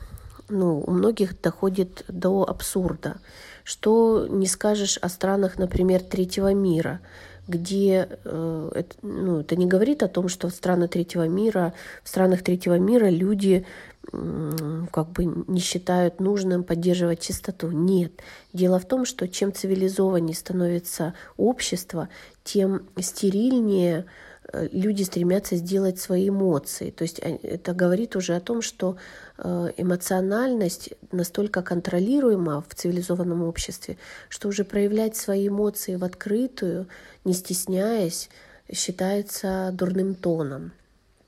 ну, 0.50 0.82
у 0.86 0.90
многих 0.90 1.40
доходит 1.40 2.04
до 2.08 2.42
абсурда. 2.48 3.20
Что 3.64 4.26
не 4.28 4.46
скажешь 4.46 4.98
о 4.98 5.08
странах, 5.08 5.58
например, 5.58 6.02
третьего 6.02 6.52
мира, 6.52 7.00
где 7.46 8.08
э, 8.24 8.70
это, 8.74 8.96
ну, 9.02 9.40
это 9.40 9.56
не 9.56 9.66
говорит 9.66 10.02
о 10.02 10.08
том, 10.08 10.28
что 10.28 10.48
в 10.48 10.52
страны 10.52 10.88
третьего 10.88 11.28
мира, 11.28 11.72
в 12.02 12.08
странах 12.08 12.42
третьего 12.42 12.78
мира 12.78 13.08
люди 13.08 13.64
э, 14.12 14.86
как 14.92 15.10
бы 15.10 15.24
не 15.24 15.60
считают 15.60 16.20
нужным 16.20 16.64
поддерживать 16.64 17.20
чистоту. 17.20 17.70
Нет. 17.70 18.12
Дело 18.52 18.80
в 18.80 18.86
том, 18.86 19.04
что 19.04 19.28
чем 19.28 19.52
цивилизованнее 19.52 20.34
становится 20.34 21.14
общество, 21.36 22.08
тем 22.42 22.88
стерильнее 23.00 24.06
люди 24.52 25.02
стремятся 25.02 25.56
сделать 25.56 25.98
свои 25.98 26.28
эмоции. 26.28 26.90
То 26.90 27.02
есть 27.02 27.18
это 27.18 27.72
говорит 27.72 28.16
уже 28.16 28.34
о 28.36 28.40
том, 28.40 28.62
что 28.62 28.96
э, 29.38 29.70
эмоциональность 29.76 30.90
настолько 31.12 31.62
контролируема 31.62 32.64
в 32.68 32.74
цивилизованном 32.74 33.42
обществе, 33.42 33.96
что 34.28 34.48
уже 34.48 34.64
проявлять 34.64 35.16
свои 35.16 35.48
эмоции 35.48 35.96
в 35.96 36.04
открытую, 36.04 36.86
не 37.24 37.32
стесняясь, 37.32 38.28
считается 38.72 39.70
дурным 39.72 40.14
тоном. 40.14 40.72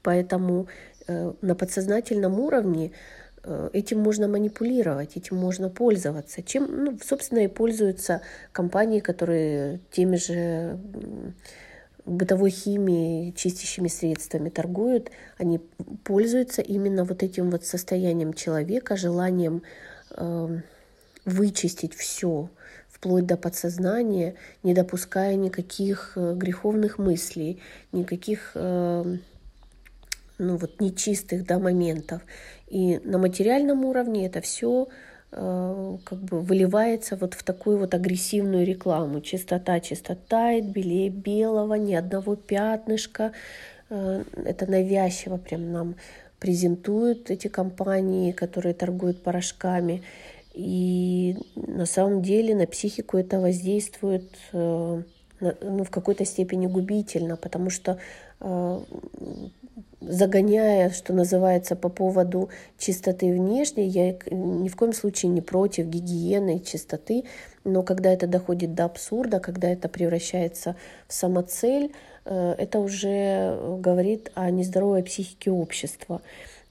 Поэтому 0.03 0.69
э, 1.07 1.33
на 1.41 1.55
подсознательном 1.55 2.41
уровне 2.41 2.93
этим 3.73 3.99
можно 3.99 4.29
манипулировать, 4.29 5.17
этим 5.17 5.37
можно 5.37 5.69
пользоваться. 5.69 6.45
Чем, 6.45 6.85
ну, 6.85 6.99
собственно, 7.05 7.41
и 7.41 7.49
пользуются 7.49 8.21
компании, 8.53 9.01
которые 9.01 9.81
теми 9.91 10.15
же 10.15 10.79
бытовой 12.05 12.51
химией, 12.51 13.33
чистящими 13.33 13.89
средствами 13.89 14.49
торгуют, 14.49 15.11
они 15.39 15.59
пользуются 16.05 16.63
именно 16.63 17.05
вот 17.05 17.23
этим 17.23 17.51
вот 17.51 17.65
состоянием 17.65 18.33
человека, 18.33 18.97
желанием 18.97 19.63
э, 20.11 20.61
вычистить 21.25 21.95
все, 21.95 22.49
вплоть 22.89 23.27
до 23.27 23.37
подсознания, 23.37 24.35
не 24.63 24.75
допуская 24.75 25.37
никаких 25.37 26.13
э, 26.17 26.35
греховных 26.35 26.99
мыслей, 26.99 27.61
никаких 27.93 28.53
э, 28.55 29.17
ну 30.39 30.57
вот 30.57 30.81
нечистых 30.81 31.47
да, 31.47 31.59
моментов. 31.59 32.23
И 32.67 32.99
на 33.05 33.19
материальном 33.19 33.85
уровне 33.85 34.27
это 34.27 34.41
все 34.41 34.89
как 35.33 36.19
бы 36.19 36.41
выливается 36.43 37.17
вот 37.17 37.33
в 37.35 37.43
такую 37.43 37.79
вот 37.79 37.95
агрессивную 37.95 38.67
рекламу. 38.67 39.23
Чистота, 39.23 39.81
чистота, 39.81 40.61
белее 40.61 41.09
белого, 41.09 41.75
ни 41.75 41.95
одного 41.95 42.37
пятнышка. 42.37 43.33
Э, 43.89 44.25
это 44.45 44.71
навязчиво 44.71 45.39
прям 45.39 45.73
нам 45.73 45.95
презентуют 46.39 47.31
эти 47.31 47.49
компании, 47.49 48.33
которые 48.33 48.75
торгуют 48.75 49.23
порошками. 49.23 50.03
И 50.53 51.39
на 51.57 51.87
самом 51.87 52.21
деле 52.21 52.55
на 52.55 52.67
психику 52.67 53.17
это 53.17 53.41
воздействует 53.41 54.29
э, 54.53 55.03
ну, 55.41 55.85
в 55.85 55.91
какой-то 55.91 56.27
степени 56.27 56.67
губительно, 56.67 57.37
потому 57.37 57.71
что 57.71 57.99
загоняя, 60.09 60.91
что 60.91 61.13
называется, 61.13 61.77
по 61.77 61.89
поводу 61.89 62.49
чистоты 62.79 63.33
внешней, 63.33 63.87
я 63.87 64.17
ни 64.31 64.69
в 64.69 64.77
коем 64.77 64.93
случае 64.93 65.31
не 65.31 65.41
против 65.41 65.87
гигиены 65.87 66.57
и 66.57 66.65
чистоты, 66.65 67.25
но 67.65 67.83
когда 67.83 68.13
это 68.13 68.27
доходит 68.27 68.75
до 68.75 68.85
абсурда, 68.85 69.41
когда 69.41 69.69
это 69.69 69.89
превращается 69.89 70.77
в 71.09 71.15
самоцель, 71.15 71.93
э, 72.25 72.55
это 72.59 72.81
уже 72.81 73.57
говорит 73.79 74.31
о 74.35 74.51
нездоровой 74.51 75.03
психике 75.03 75.51
общества, 75.51 76.21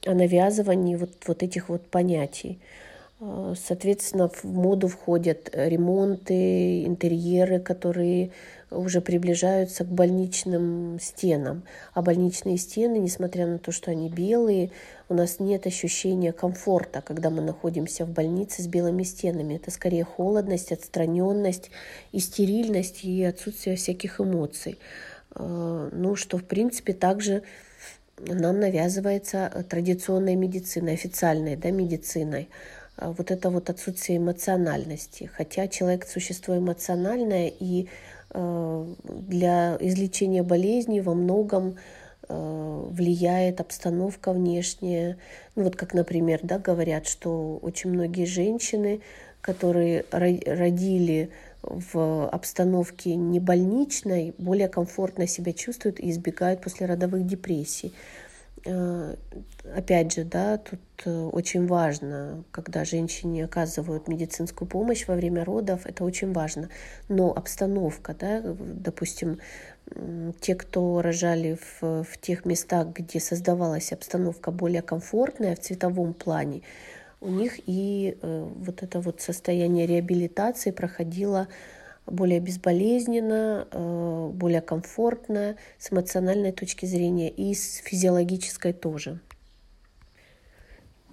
о 0.06 0.14
навязывании 0.14 0.96
вот, 0.96 1.12
вот 1.28 1.44
этих 1.44 1.70
вот 1.70 1.88
понятий. 1.88 2.60
Э, 3.22 3.54
соответственно, 3.58 4.30
в 4.30 4.44
моду 4.44 4.88
входят 4.88 5.50
ремонты, 5.54 6.84
интерьеры, 6.84 7.60
которые 7.60 8.32
уже 8.72 9.02
приближаются 9.02 9.84
к 9.84 9.88
больничным 9.88 10.98
стенам. 11.00 11.64
А 11.94 12.02
больничные 12.02 12.58
стены, 12.58 12.98
несмотря 12.98 13.46
на 13.46 13.60
то, 13.60 13.72
что 13.72 13.92
они 13.92 14.10
белые, 14.10 14.72
у 15.10 15.14
нас 15.14 15.40
нет 15.40 15.68
ощущения 15.68 16.32
комфорта, 16.32 17.02
когда 17.02 17.30
мы 17.30 17.42
находимся 17.42 18.06
в 18.06 18.10
больнице 18.10 18.64
с 18.64 18.68
белыми 18.68 19.04
стенами. 19.04 19.56
Это 19.56 19.72
скорее 19.72 20.06
холодность, 20.06 20.72
отстраненность 20.72 21.70
и 22.14 22.20
стерильность 22.20 23.04
и 23.04 23.24
отсутствие 23.24 23.76
всяких 23.76 24.22
эмоций. 24.22 24.80
А, 25.36 25.90
ну, 25.92 26.16
что, 26.16 26.38
в 26.38 26.46
принципе, 26.46 26.94
также 26.94 27.44
нам 28.18 28.60
навязывается 28.60 29.66
традиционная 29.70 30.36
медицина, 30.36 30.92
официальной 30.92 31.56
да, 31.56 31.72
медициной. 31.72 32.50
А 32.98 33.12
вот 33.12 33.32
это 33.32 33.50
вот 33.50 33.70
отсутствие 33.70 34.20
эмоциональности. 34.20 35.30
Хотя 35.34 35.68
человек– 35.68 36.08
существо 36.08 36.58
эмоциональное, 36.58 37.52
и 37.60 37.88
для 38.34 39.78
излечения 39.80 40.44
болезней 40.44 41.02
во 41.02 41.14
многом 41.14 41.76
э, 42.28 42.88
влияет 42.90 43.60
обстановка 43.60 44.32
внешняя. 44.32 45.18
Ну 45.56 45.64
вот 45.64 45.76
как, 45.76 45.94
например, 45.94 46.40
да, 46.44 46.58
говорят, 46.60 47.08
что 47.08 47.58
очень 47.62 47.92
многие 47.92 48.26
женщины, 48.26 49.02
которые 49.42 50.06
родили 50.12 51.30
в 51.64 52.28
обстановке 52.30 53.16
не 53.16 53.40
больничной, 53.40 54.34
более 54.38 54.68
комфортно 54.68 55.28
себя 55.28 55.54
чувствуют 55.54 56.00
и 56.00 56.10
избегают 56.10 56.62
послеродовых 56.62 57.26
депрессий. 57.26 57.94
Э, 58.66 59.16
опять 59.76 60.14
же, 60.14 60.24
да, 60.24 60.58
тут 60.58 60.80
э, 61.06 61.12
очень 61.12 61.66
важно, 61.66 62.44
когда 62.52 62.86
женщине 62.86 63.46
оказывают 63.46 64.08
медицинскую 64.08 64.68
помощь 64.68 65.08
во 65.08 65.16
время 65.16 65.44
родов, 65.44 65.86
это 65.86 66.04
очень 66.04 66.32
важно. 66.32 66.70
Но 67.10 67.32
обстановка, 67.32 68.16
да, 68.20 68.42
допустим, 68.44 69.40
те, 70.40 70.56
кто 70.56 71.02
рожали 71.02 71.58
в, 71.82 72.04
в 72.04 72.18
тех 72.22 72.46
местах, 72.46 72.88
где 72.94 73.20
создавалась 73.20 73.92
обстановка 73.92 74.52
более 74.52 74.82
комфортная 74.82 75.56
в 75.56 75.60
цветовом 75.60 76.14
плане, 76.14 76.62
у 77.20 77.30
них 77.30 77.60
и 77.68 78.18
э, 78.22 78.48
вот 78.56 78.84
это 78.84 79.00
вот 79.00 79.22
состояние 79.22 79.86
реабилитации 79.86 80.72
проходило 80.72 81.48
более 82.12 82.40
безболезненно, 82.40 83.68
э, 83.72 84.30
более 84.34 84.62
комфортно 84.62 85.56
с 85.78 85.92
эмоциональной 85.92 86.52
точки 86.52 86.86
зрения 86.86 87.30
и 87.30 87.54
с 87.54 87.78
физиологической 87.78 88.74
тоже. 88.74 89.20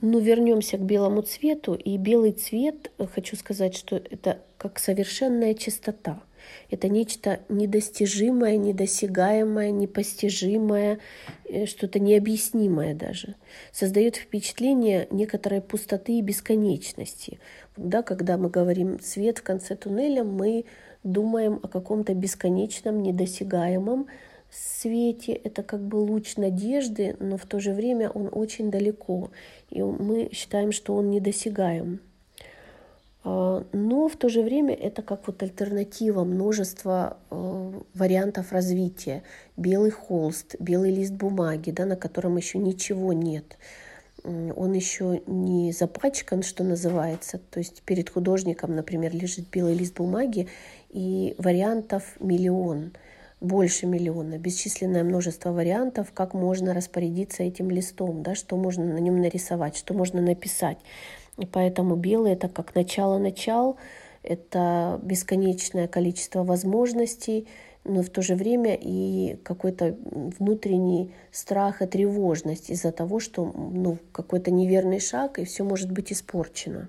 Ну, 0.01 0.21
вернемся 0.21 0.77
к 0.77 0.83
белому 0.83 1.23
цвету. 1.23 1.75
И 1.75 1.97
белый 1.97 2.33
цвет, 2.33 2.93
э, 2.99 3.07
хочу 3.07 3.37
сказать, 3.37 3.75
что 3.75 3.97
это 3.97 4.41
как 4.57 4.79
совершенная 4.79 5.55
чистота. 5.55 6.23
Это 6.71 6.89
нечто 6.89 7.41
недостижимое, 7.49 8.57
недосягаемое, 8.57 9.71
непостижимое, 9.71 11.01
э, 11.45 11.67
что-то 11.67 11.99
необъяснимое 11.99 12.95
даже. 12.95 13.35
Создает 13.73 14.17
впечатление 14.17 15.09
некоторой 15.11 15.61
пустоты 15.61 16.19
и 16.19 16.23
бесконечности. 16.23 17.41
Да, 17.77 18.03
когда 18.03 18.37
мы 18.37 18.51
говорим 18.51 19.01
«свет 19.01 19.39
в 19.39 19.43
конце 19.43 19.75
туннеля», 19.75 20.25
мы 20.25 20.65
думаем 21.05 21.61
о 21.63 21.69
каком-то 21.69 22.15
бесконечном, 22.15 23.03
недосягаемом 23.03 24.07
свете. 24.51 25.33
Это 25.33 25.63
как 25.63 25.81
бы 25.81 25.97
луч 25.97 26.37
надежды, 26.37 27.17
но 27.21 27.37
в 27.37 27.47
то 27.47 27.61
же 27.61 27.73
время 27.73 28.11
он 28.11 28.29
очень 28.33 28.71
далеко. 28.71 29.31
И 29.71 29.83
мы 29.83 30.31
считаем, 30.33 30.73
что 30.73 30.95
он 30.95 31.11
недосягаем. 31.11 32.01
А, 33.25 33.65
но 33.73 34.09
в 34.09 34.17
то 34.17 34.29
же 34.29 34.43
время 34.43 34.75
это 34.75 35.03
как 35.03 35.27
вот 35.27 35.43
альтернатива 35.43 36.25
множества 36.25 37.19
э, 37.31 37.73
вариантов 37.95 38.53
развития. 38.53 39.23
Белый 39.57 39.91
холст, 39.91 40.57
белый 40.59 40.95
лист 40.95 41.13
бумаги, 41.13 41.71
да, 41.71 41.85
на 41.85 41.97
котором 41.97 42.37
еще 42.37 42.59
ничего 42.59 43.13
нет. 43.13 43.59
Он 44.25 44.73
еще 44.73 45.23
не 45.27 45.73
запачкан, 45.73 46.43
что 46.43 46.65
называется. 46.65 47.41
То 47.51 47.59
есть 47.59 47.83
перед 47.83 48.11
художником, 48.11 48.75
например, 48.75 49.15
лежит 49.15 49.49
белый 49.51 49.75
лист 49.75 49.97
бумаги, 49.97 50.49
и 50.91 51.35
вариантов 51.39 52.17
миллион, 52.21 52.93
больше 53.41 53.87
миллиона, 53.87 54.39
бесчисленное 54.39 55.05
множество 55.05 55.53
вариантов, 55.53 56.13
как 56.13 56.35
можно 56.35 56.75
распорядиться 56.75 57.43
этим 57.43 57.71
листом, 57.71 58.23
да, 58.23 58.35
что 58.35 58.57
можно 58.57 58.85
на 58.85 58.99
нем 58.99 59.21
нарисовать, 59.21 59.77
что 59.77 59.95
можно 59.95 60.21
написать. 60.21 60.79
И 61.37 61.47
поэтому 61.47 61.95
белый 61.95 62.33
это 62.33 62.49
как 62.49 62.75
начало-начал, 62.75 63.77
это 64.25 64.99
бесконечное 65.03 65.87
количество 65.87 66.43
возможностей, 66.43 67.47
но 67.89 68.03
в 68.03 68.11
то 68.11 68.23
же 68.23 68.35
время 68.35 68.79
и 68.81 69.37
какой-то 69.43 69.97
внутренний 70.39 71.11
страх 71.33 71.83
и 71.83 71.87
тревожность 71.87 72.71
из-за 72.71 72.93
того, 72.93 73.19
что 73.19 73.45
ну, 73.45 73.99
какой-то 74.13 74.51
неверный 74.51 75.01
шаг, 75.01 75.39
и 75.39 75.45
все 75.45 75.65
может 75.65 75.91
быть 75.91 76.13
испорчено. 76.13 76.89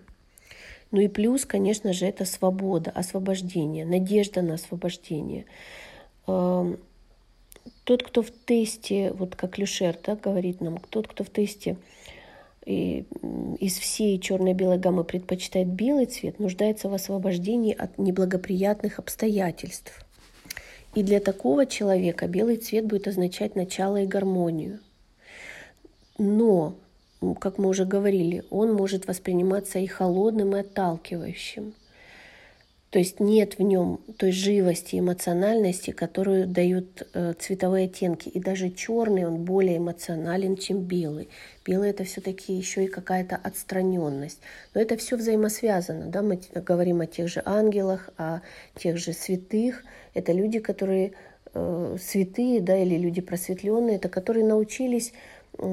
Ну 0.91 1.01
и 1.01 1.07
плюс, 1.07 1.45
конечно 1.45 1.93
же, 1.93 2.05
это 2.05 2.25
свобода, 2.25 2.91
освобождение, 2.91 3.85
надежда 3.85 4.41
на 4.41 4.55
освобождение. 4.55 5.45
Эм, 6.27 6.79
тот, 7.83 8.03
кто 8.03 8.21
в 8.21 8.31
тесте, 8.45 9.13
вот 9.13 9.35
как 9.35 9.57
Люшер 9.57 9.97
да, 10.03 10.15
говорит 10.15 10.61
нам, 10.61 10.79
тот, 10.89 11.07
кто 11.07 11.23
в 11.23 11.29
тесте 11.29 11.77
и 12.65 13.05
из 13.59 13.77
всей 13.77 14.19
черно-белой 14.19 14.77
гаммы 14.77 15.03
предпочитает 15.03 15.67
белый 15.67 16.05
цвет, 16.05 16.39
нуждается 16.39 16.89
в 16.89 16.93
освобождении 16.93 17.73
от 17.73 17.97
неблагоприятных 17.97 18.99
обстоятельств. 18.99 20.05
И 20.95 21.03
для 21.03 21.19
такого 21.19 21.65
человека 21.65 22.27
белый 22.27 22.57
цвет 22.57 22.85
будет 22.85 23.07
означать 23.07 23.55
начало 23.55 24.01
и 24.01 24.07
гармонию. 24.07 24.79
Но, 26.17 26.75
как 27.39 27.57
мы 27.57 27.69
уже 27.69 27.85
говорили, 27.85 28.43
он 28.49 28.73
может 28.73 29.07
восприниматься 29.07 29.79
и 29.79 29.87
холодным, 29.87 30.55
и 30.55 30.59
отталкивающим. 30.59 31.73
То 32.89 32.97
есть 32.97 33.19
нет 33.19 33.59
в 33.59 33.61
нем 33.61 33.99
той 34.17 34.31
живости, 34.31 34.97
эмоциональности, 34.97 35.91
которую 35.91 36.47
дают 36.47 37.07
э, 37.13 37.33
цветовые 37.37 37.85
оттенки. 37.85 38.29
И 38.29 38.39
даже 38.39 38.71
черный, 38.71 39.27
он 39.27 39.45
более 39.45 39.77
эмоционален, 39.77 40.57
чем 40.57 40.81
белый. 40.81 41.29
Белый 41.63 41.91
это 41.91 42.03
все-таки 42.03 42.51
еще 42.51 42.85
и 42.85 42.87
какая-то 42.87 43.35
отстраненность. 43.35 44.39
Но 44.73 44.81
это 44.81 44.97
все 44.97 45.17
взаимосвязано. 45.17 46.07
Да? 46.07 46.23
Мы 46.23 46.39
говорим 46.55 47.01
о 47.01 47.05
тех 47.05 47.27
же 47.27 47.43
ангелах, 47.45 48.09
о 48.17 48.41
тех 48.75 48.97
же 48.97 49.13
святых. 49.13 49.83
Это 50.15 50.31
люди, 50.31 50.57
которые 50.57 51.13
э, 51.53 51.97
святые, 52.01 52.59
да, 52.59 52.75
или 52.75 52.97
люди 52.97 53.21
просветленные, 53.21 53.97
это 53.97 54.09
которые 54.09 54.45
научились, 54.45 55.13
э, 55.59 55.63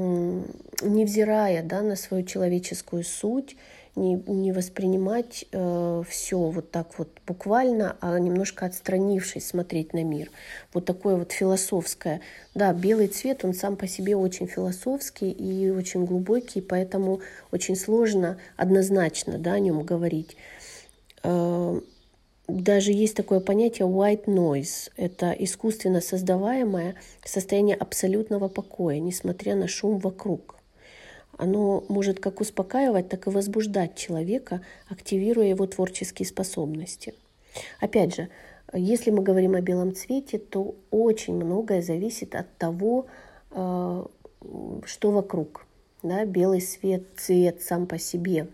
невзирая 0.83 1.63
да, 1.63 1.81
на 1.81 1.97
свою 1.97 2.25
человеческую 2.25 3.05
суть, 3.05 3.57
не, 3.97 4.15
не 4.27 4.53
воспринимать 4.53 5.47
э, 5.51 6.03
все 6.09 6.39
вот 6.39 6.71
так 6.71 6.99
вот 6.99 7.09
буквально, 7.27 7.97
а 8.01 8.19
немножко 8.19 8.67
отстранившись 8.67 9.49
смотреть 9.49 9.95
на 9.95 10.05
мир. 10.05 10.31
Вот 10.73 10.85
такое 10.85 11.17
вот 11.17 11.33
философское. 11.33 12.21
Да, 12.55 12.73
белый 12.73 13.09
цвет, 13.09 13.45
он 13.45 13.55
сам 13.55 13.77
по 13.77 13.89
себе 13.89 14.15
очень 14.15 14.47
философский 14.47 15.31
и 15.31 15.71
очень 15.71 16.05
глубокий, 16.05 16.61
поэтому 16.61 17.21
очень 17.51 17.77
сложно 17.77 18.39
однозначно 18.57 19.39
да, 19.39 19.55
о 19.55 19.59
нем 19.59 19.83
говорить. 19.83 20.37
Э, 21.23 21.81
даже 22.49 22.93
есть 22.93 23.17
такое 23.17 23.41
понятие 23.41 23.89
white 23.89 24.27
noise. 24.27 24.91
Это 24.97 25.33
искусственно 25.33 26.01
создаваемое 26.01 26.95
состояние 27.25 27.77
абсолютного 27.77 28.49
покоя, 28.49 29.01
несмотря 29.01 29.57
на 29.57 29.67
шум 29.67 29.99
вокруг 29.99 30.56
оно 31.37 31.85
может 31.89 32.21
как 32.21 32.41
успокаивать, 32.41 33.09
так 33.09 33.27
и 33.27 33.31
возбуждать 33.31 33.97
человека, 33.97 34.63
активируя 34.89 35.47
его 35.47 35.67
творческие 35.67 36.27
способности. 36.27 37.15
Опять 37.81 38.17
же, 38.17 38.29
если 38.73 39.11
мы 39.11 39.23
говорим 39.23 39.55
о 39.55 39.61
белом 39.61 39.95
цвете, 39.95 40.39
то 40.39 40.75
очень 40.91 41.35
многое 41.35 41.83
зависит 41.83 42.35
от 42.35 42.55
того, 42.57 43.07
э, 43.51 44.07
что 44.85 45.11
вокруг. 45.11 45.67
Да? 46.03 46.25
Белый 46.25 46.61
свет, 46.61 47.05
цвет 47.17 47.63
сам 47.63 47.87
по 47.87 47.99
себе, 47.99 48.49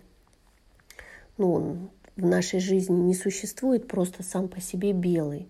ну, 1.39 1.53
он 1.53 1.91
в 2.17 2.25
нашей 2.25 2.61
жизни 2.61 2.95
не 2.95 3.15
существует 3.15 3.89
просто 3.89 4.23
сам 4.23 4.49
по 4.49 4.61
себе 4.61 4.93
белый. 4.93 5.49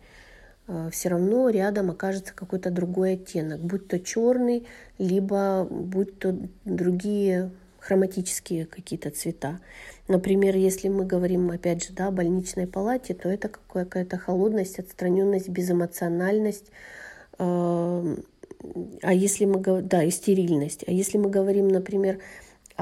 Э, 0.69 0.89
все 0.93 1.09
равно 1.09 1.49
рядом 1.49 1.91
окажется 1.91 2.35
какой-то 2.35 2.71
другой 2.71 3.15
оттенок, 3.15 3.61
будь 3.61 3.89
то 3.89 3.99
черный, 3.99 4.67
либо 4.99 5.67
будь 5.71 6.19
то 6.19 6.37
другие 6.65 7.51
хроматические 7.81 8.67
какие-то 8.67 9.11
цвета. 9.11 9.59
Например, 10.07 10.55
если 10.55 10.89
мы 10.89 11.05
говорим, 11.05 11.51
опять 11.51 11.85
же, 11.85 11.93
да, 11.93 12.09
о 12.09 12.13
больничной 12.13 12.67
палате, 12.67 13.15
то 13.15 13.29
это 13.29 13.49
какая-то 13.49 14.19
холодность, 14.19 14.79
отстраненность, 14.79 15.49
безэмоциональность. 15.49 16.67
Э, 17.39 18.17
а 19.03 19.13
если 19.13 19.45
мы 19.45 19.83
да, 19.83 20.05
и 20.05 20.11
стерильность. 20.11 20.85
А 20.87 20.93
если 20.93 21.19
мы 21.19 21.29
говорим, 21.29 21.69
например, 21.69 22.21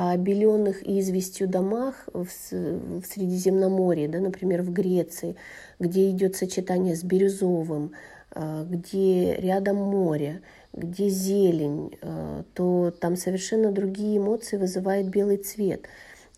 о 0.01 0.17
беленых 0.17 0.83
известью 0.89 1.47
домах 1.47 2.09
в, 2.15 2.25
в 2.25 3.05
Средиземноморье, 3.05 4.09
да, 4.09 4.19
например, 4.19 4.63
в 4.63 4.73
Греции, 4.73 5.37
где 5.79 6.09
идет 6.09 6.37
сочетание 6.37 6.97
с 6.97 7.05
бирюзовым, 7.05 7.93
а, 8.31 8.65
где 8.65 9.35
рядом 9.37 9.77
море, 9.77 10.41
где 10.73 11.11
зелень, 11.11 11.99
а, 12.01 12.45
то 12.55 12.95
там 12.99 13.17
совершенно 13.17 13.73
другие 13.73 14.17
эмоции 14.17 14.57
вызывает 14.57 15.11
белый 15.11 15.37
цвет. 15.37 15.85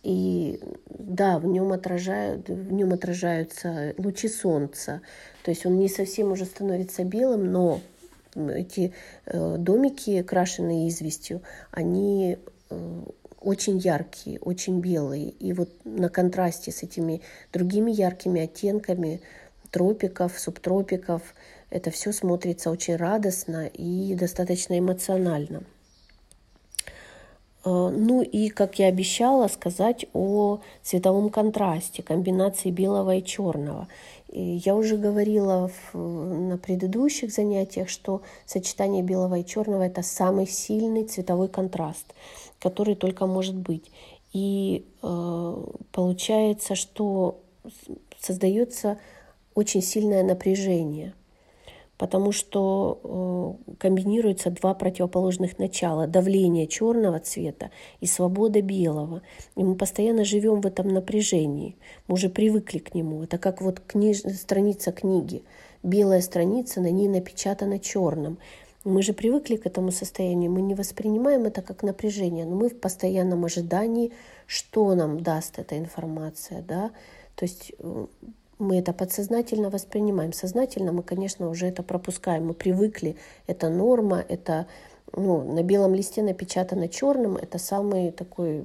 И 0.03 0.59
да, 0.88 1.38
в 1.38 1.46
нем, 1.46 1.70
отражают, 1.70 2.48
в 2.48 2.72
нем 2.72 2.92
отражаются 2.92 3.94
лучи 3.96 4.27
солнца. 4.27 5.03
То 5.44 5.53
есть 5.53 5.64
он 5.66 5.79
не 5.79 5.88
совсем 5.88 6.33
уже 6.33 6.46
становится 6.46 7.05
белым, 7.05 7.53
но 7.53 7.81
эти 8.35 8.92
э, 9.27 9.57
домики, 9.57 10.20
крашенные 10.25 10.88
известью, 10.88 11.42
они 11.70 12.38
э, 12.70 13.03
очень 13.42 13.78
яркие, 13.78 14.38
очень 14.40 14.81
белые. 14.81 15.31
И 15.31 15.52
вот 15.52 15.68
на 15.85 16.09
контрасте 16.09 16.72
с 16.72 16.83
этими 16.83 17.20
другими 17.52 17.90
яркими 17.90 18.42
оттенками 18.42 19.20
тропиков, 19.70 20.38
субтропиков, 20.38 21.22
это 21.70 21.90
все 21.90 22.12
смотрится 22.12 22.70
очень 22.70 22.96
радостно 22.96 23.66
и 23.66 24.14
достаточно 24.14 24.78
эмоционально. 24.78 25.62
А, 27.64 27.90
ну 27.90 28.22
и, 28.22 28.48
как 28.48 28.78
я 28.78 28.87
обещала, 28.87 29.48
сказать 29.48 30.07
о 30.12 30.61
цветовом 30.83 31.31
контрасте, 31.31 32.02
комбинации 32.02 32.70
белого 32.70 33.16
и 33.16 33.24
черного. 33.24 33.88
И 34.28 34.62
я 34.64 34.74
уже 34.74 34.96
говорила 34.96 35.70
в, 35.92 35.98
на 35.98 36.57
предыдущих 36.57 37.33
занятиях, 37.33 37.88
что 37.88 38.22
сочетание 38.46 39.02
белого 39.02 39.38
и 39.38 39.44
черного– 39.44 39.83
это 39.85 40.02
самый 40.02 40.46
сильный 40.46 41.05
цветовой 41.05 41.48
контраст 41.48 42.07
который 42.62 42.94
только 42.94 43.27
может 43.27 43.57
быть. 43.57 43.90
И 44.33 44.87
э, 45.03 45.64
получается, 45.90 46.75
что 46.77 47.40
создается 48.20 48.98
очень 49.55 49.83
сильное 49.83 50.22
напряжение. 50.22 51.14
потому 52.03 52.33
что 52.33 52.98
э, 53.05 53.75
комбинируются 53.79 54.51
два 54.51 54.75
противоположных 54.75 55.61
начала. 55.61 56.09
Давление 56.09 56.66
черного 56.66 57.20
цвета 57.20 57.70
и 58.01 58.07
свобода 58.07 58.61
белого. 58.61 59.22
И 59.57 59.62
мы 59.62 59.77
постоянно 59.77 60.25
живем 60.25 60.61
в 60.61 60.66
этом 60.66 60.88
напряжении. 60.88 61.77
Мы 62.09 62.14
уже 62.14 62.29
привыкли 62.29 62.79
к 62.79 62.94
нему. 62.96 63.22
Это 63.22 63.38
как 63.38 63.62
вот 63.62 63.79
книж... 63.79 64.18
страница 64.18 64.90
книги. 64.90 65.44
Белая 65.85 66.22
страница, 66.22 66.81
на 66.81 66.90
ней 66.90 67.07
напечатано 67.07 67.79
черным. 67.79 68.38
Мы 68.85 69.03
же 69.03 69.12
привыкли 69.12 69.57
к 69.57 69.66
этому 69.66 69.92
состоянию, 69.92 70.51
мы 70.51 70.61
не 70.61 70.75
воспринимаем 70.75 71.45
это 71.45 71.62
как 71.62 71.85
напряжение, 71.85 72.45
но 72.45 72.57
мы 72.57 72.68
в 72.68 72.81
постоянном 72.81 73.45
ожидании, 73.45 74.12
что 74.47 74.95
нам 74.97 75.21
даст 75.21 75.61
эта 75.61 75.79
информация, 75.79 76.62
да, 76.62 76.90
то 77.37 77.45
есть 77.45 77.73
э, 77.79 78.07
мы 78.59 78.79
это 78.79 78.92
подсознательно 78.92 79.71
воспринимаем. 79.71 80.33
Сознательно 80.33 80.92
мы, 80.92 81.03
конечно, 81.03 81.49
уже 81.49 81.66
это 81.66 81.83
пропускаем. 81.83 82.47
Мы 82.47 82.55
привыкли, 82.55 83.16
это 83.47 83.68
норма, 83.68 84.25
это 84.29 84.66
ну, 85.14 85.42
на 85.42 85.62
белом 85.62 85.95
листе 85.95 86.23
напечатано 86.23 86.88
черным, 86.88 87.37
это 87.37 87.59
самый 87.59 88.12
такой 88.12 88.64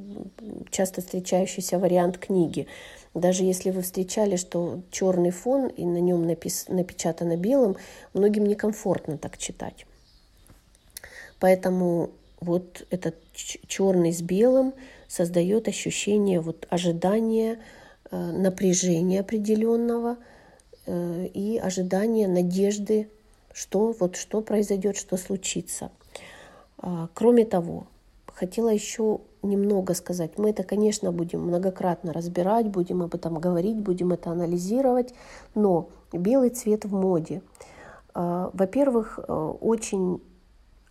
часто 0.70 1.02
встречающийся 1.02 1.80
вариант 1.80 2.18
книги. 2.18 2.68
Даже 3.14 3.44
если 3.44 3.72
вы 3.72 3.82
встречали, 3.82 4.36
что 4.36 4.82
черный 4.92 5.32
фон 5.32 5.68
и 5.68 5.86
на 5.86 6.00
нем 6.00 6.26
напис... 6.26 6.66
напечатано 6.68 7.36
белым, 7.36 7.76
многим 8.14 8.46
некомфортно 8.46 9.18
так 9.18 9.38
читать. 9.38 9.86
Поэтому 11.40 12.12
вот 12.40 12.86
этот 12.90 13.16
черный 13.34 14.14
с 14.14 14.22
белым 14.22 14.74
создает 15.08 15.68
ощущение 15.68 16.40
вот 16.40 16.68
ожидания, 16.70 17.60
Э, 18.10 18.32
напряжения 18.32 19.20
определенного 19.20 20.18
э, 20.86 21.28
и 21.34 21.58
ожидания, 21.58 22.28
надежды, 22.28 23.10
что 23.52 23.94
вот 24.00 24.16
что 24.16 24.42
произойдет, 24.42 24.96
что 24.96 25.18
случится. 25.18 25.92
А, 26.78 27.10
кроме 27.14 27.44
того, 27.44 27.88
хотела 28.28 28.70
еще 28.70 29.20
немного 29.42 29.94
сказать. 29.94 30.38
Мы 30.38 30.52
это, 30.52 30.64
конечно, 30.64 31.12
будем 31.12 31.42
многократно 31.42 32.14
разбирать, 32.14 32.68
будем 32.68 33.02
об 33.02 33.14
этом 33.14 33.40
говорить, 33.40 33.78
будем 33.78 34.14
это 34.14 34.30
анализировать, 34.30 35.14
но 35.54 35.90
белый 36.14 36.52
цвет 36.52 36.86
в 36.86 36.94
моде. 36.94 37.42
А, 38.14 38.52
во-первых, 38.54 39.20
э, 39.20 39.34
очень 39.60 40.22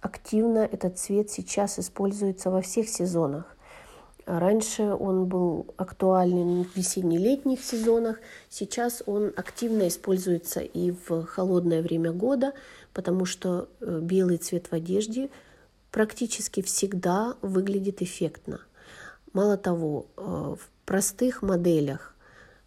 активно 0.07 0.61
этот 0.61 0.99
цвет 0.99 1.31
сейчас 1.31 1.79
используется 1.79 2.51
во 2.51 2.61
всех 2.63 2.89
сезонах. 2.89 3.57
Раньше 4.25 4.83
он 4.83 5.27
был 5.27 5.67
актуален 5.77 6.65
в 6.65 6.77
весенне-летних 6.77 7.63
сезонах, 7.63 8.19
сейчас 8.49 9.03
он 9.07 9.33
активно 9.37 9.87
используется 9.87 10.61
и 10.61 10.93
в 11.09 11.25
холодное 11.27 11.83
время 11.83 12.13
года, 12.13 12.53
потому 12.93 13.25
что 13.25 13.69
э, 13.81 14.01
белый 14.03 14.39
цвет 14.39 14.67
в 14.69 14.73
одежде 14.73 15.29
практически 15.93 16.63
всегда 16.63 17.35
выглядит 17.43 18.03
эффектно. 18.03 18.61
Мало 19.33 19.57
того, 19.57 20.07
э, 20.17 20.21
в 20.23 20.85
простых 20.85 21.43
моделях 21.43 22.17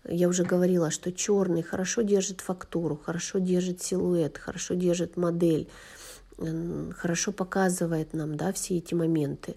я 0.08 0.30
уже 0.30 0.44
говорила, 0.44 0.92
что 0.92 1.12
черный 1.12 1.62
хорошо 1.62 2.04
держит 2.04 2.40
фактуру, 2.42 2.96
хорошо 2.96 3.40
держит 3.40 3.82
силуэт, 3.82 4.38
хорошо 4.38 4.76
держит 4.76 5.18
модель, 5.18 5.68
хорошо 6.96 7.32
показывает 7.32 8.14
нам 8.14 8.38
да, 8.38 8.52
все 8.54 8.78
эти 8.78 8.94
моменты. 8.94 9.56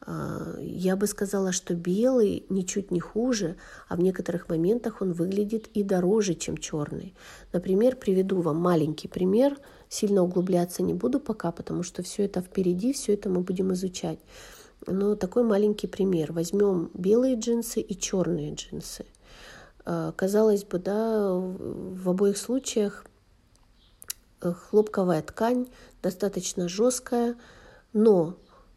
А, 0.00 0.56
я 0.60 0.96
бы 0.96 1.06
сказала, 1.06 1.52
что 1.52 1.74
белый 1.74 2.44
ничуть 2.48 2.90
не 2.90 3.00
хуже, 3.00 3.56
а 3.88 3.96
в 3.96 4.00
некоторых 4.00 4.48
моментах 4.48 5.02
он 5.02 5.12
выглядит 5.12 5.68
и 5.74 5.82
дороже, 5.82 6.34
чем 6.34 6.56
черный. 6.56 7.14
Например, 7.52 7.96
приведу 7.96 8.40
вам 8.40 8.56
маленький 8.56 9.08
пример. 9.08 9.58
Сильно 9.88 10.22
углубляться 10.22 10.82
не 10.82 10.94
буду 10.94 11.20
пока, 11.20 11.50
потому 11.52 11.82
что 11.82 12.02
все 12.02 12.24
это 12.24 12.40
впереди, 12.40 12.92
все 12.92 13.14
это 13.14 13.28
мы 13.28 13.40
будем 13.40 13.72
изучать. 13.72 14.18
Но 14.86 15.16
такой 15.16 15.42
маленький 15.42 15.86
пример. 15.88 16.32
Возьмем 16.32 16.90
белые 16.94 17.34
джинсы 17.34 17.80
и 17.80 17.98
черные 17.98 18.54
джинсы. 18.54 19.04
А, 19.84 20.12
казалось 20.12 20.64
бы, 20.64 20.78
да, 20.78 21.32
в 21.32 22.08
обоих 22.08 22.36
случаях 22.36 23.04
хлопковая 24.40 25.22
ткань 25.22 25.68
достаточно 26.02 26.68
жесткая, 26.68 27.36
но 27.92 28.36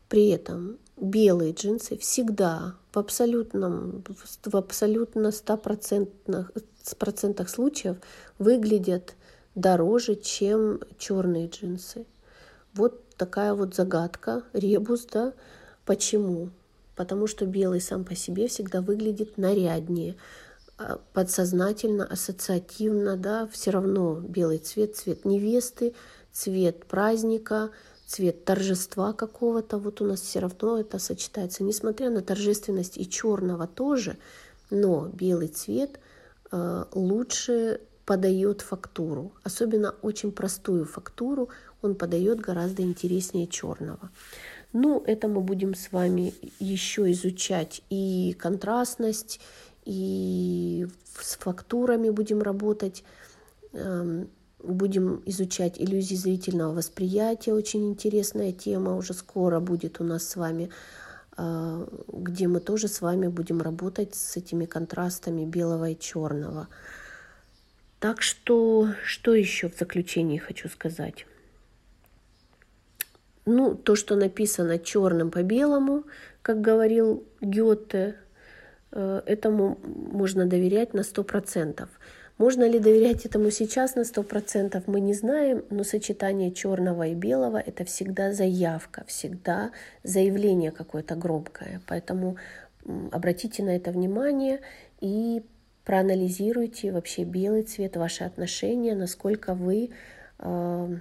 при 0.09 0.29
этом 0.29 0.77
белые 0.97 1.53
джинсы 1.53 1.97
всегда 1.97 2.75
в 2.93 2.99
абсолютном, 2.99 4.03
в 4.45 4.55
абсолютно 4.55 5.27
100% 5.27 6.63
процентах 6.97 7.49
случаев 7.49 7.97
выглядят 8.39 9.15
дороже, 9.55 10.15
чем 10.15 10.79
черные 10.97 11.47
джинсы. 11.47 12.05
Вот 12.73 13.07
такая 13.15 13.53
вот 13.53 13.75
загадка, 13.75 14.43
ребус, 14.53 15.05
да. 15.11 15.33
Почему? 15.85 16.49
Потому 16.95 17.27
что 17.27 17.45
белый 17.45 17.81
сам 17.81 18.03
по 18.03 18.15
себе 18.15 18.47
всегда 18.47 18.81
выглядит 18.81 19.37
наряднее, 19.37 20.15
подсознательно, 21.13 22.05
ассоциативно, 22.05 23.17
да, 23.17 23.47
все 23.51 23.71
равно 23.71 24.19
белый 24.19 24.59
цвет, 24.59 24.95
цвет 24.95 25.25
невесты, 25.25 25.93
цвет 26.31 26.85
праздника– 26.85 27.71
цвет 28.11 28.43
торжества 28.43 29.13
какого-то, 29.13 29.77
вот 29.77 30.01
у 30.01 30.05
нас 30.05 30.19
все 30.19 30.39
равно 30.39 30.79
это 30.79 30.99
сочетается. 30.99 31.63
Несмотря 31.63 32.09
на 32.09 32.21
торжественность 32.21 32.97
и 32.97 33.09
черного 33.09 33.67
тоже, 33.67 34.17
но 34.69 35.07
белый 35.07 35.47
цвет 35.47 35.99
э, 36.51 36.85
лучше 36.91 37.79
подает 38.05 38.61
фактуру, 38.61 39.31
особенно 39.43 39.95
очень 40.01 40.33
простую 40.33 40.83
фактуру, 40.83 41.49
он 41.81 41.95
подает 41.95 42.41
гораздо 42.41 42.81
интереснее 42.81 43.47
черного. 43.47 44.09
Ну, 44.73 45.01
это 45.07 45.29
мы 45.29 45.39
будем 45.39 45.73
с 45.73 45.93
вами 45.93 46.33
еще 46.59 47.09
изучать 47.11 47.81
и 47.89 48.35
контрастность, 48.37 49.39
и 49.85 50.87
с 51.19 51.35
фактурами 51.37 52.09
будем 52.09 52.41
работать. 52.41 53.03
Эм, 53.73 54.29
Будем 54.63 55.23
изучать 55.25 55.81
иллюзии 55.81 56.13
зрительного 56.13 56.75
восприятия. 56.75 57.53
Очень 57.53 57.89
интересная 57.89 58.51
тема 58.51 58.95
уже 58.95 59.13
скоро 59.13 59.59
будет 59.59 59.99
у 59.99 60.03
нас 60.03 60.27
с 60.27 60.35
вами, 60.35 60.69
а, 61.35 61.87
где 62.07 62.47
мы 62.47 62.59
тоже 62.59 62.87
с 62.87 63.01
вами 63.01 63.27
будем 63.27 63.61
работать 63.61 64.13
с 64.13 64.37
этими 64.37 64.65
контрастами 64.65 65.45
белого 65.45 65.89
и 65.89 65.97
черного. 65.97 66.67
Так 67.99 68.21
что, 68.21 68.89
что 69.03 69.33
еще 69.33 69.67
в 69.67 69.77
заключении 69.77 70.37
хочу 70.37 70.69
сказать? 70.69 71.25
Ну, 73.45 73.73
то, 73.73 73.95
что 73.95 74.15
написано 74.15 74.77
черным 74.77 75.31
по 75.31 75.41
белому, 75.41 76.03
как 76.43 76.61
говорил 76.61 77.23
Гёте, 77.41 77.97
э, 77.97 78.13
этому 78.91 79.77
можно 79.83 80.45
доверять 80.45 80.93
на 80.93 81.03
сто 81.03 81.23
процентов. 81.23 81.89
Можно 82.37 82.67
ли 82.67 82.79
доверять 82.79 83.25
этому 83.25 83.51
сейчас 83.51 83.95
на 83.95 84.01
100%, 84.01 84.83
мы 84.87 84.99
не 84.99 85.13
знаем, 85.13 85.63
но 85.69 85.83
сочетание 85.83 86.51
черного 86.51 87.07
и 87.07 87.13
белого– 87.13 87.57
это 87.65 87.85
всегда 87.85 88.33
заявка, 88.33 89.03
всегда 89.05 89.71
заявление 90.03 90.71
какое-то 90.71 91.15
громкое. 91.15 91.81
Поэтому 91.87 92.37
обратите 93.11 93.63
на 93.63 93.75
это 93.75 93.91
внимание 93.91 94.61
и 95.01 95.43
проанализируйте 95.85 96.91
вообще 96.91 97.25
белый 97.25 97.61
цвет, 97.61 97.95
ваши 97.95 98.23
отношения, 98.23 98.95
насколько 98.95 99.53
вы 99.53 99.91
э, 100.39 100.95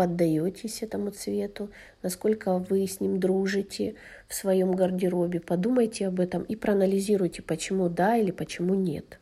поддаетесь 0.00 0.82
этому 0.82 1.10
цвету, 1.10 1.68
насколько 2.02 2.56
вы 2.56 2.86
с 2.86 3.00
ним 3.00 3.20
дружите 3.20 3.96
в 4.28 4.34
своем 4.34 4.72
гардеробе. 4.72 5.40
Подумайте 5.40 6.06
об 6.06 6.20
этом 6.20 6.42
и 6.44 6.56
проанализируйте, 6.56 7.42
почему 7.42 7.90
да 7.90 8.16
или 8.16 8.30
почему 8.30 8.72
нет. 8.72 9.19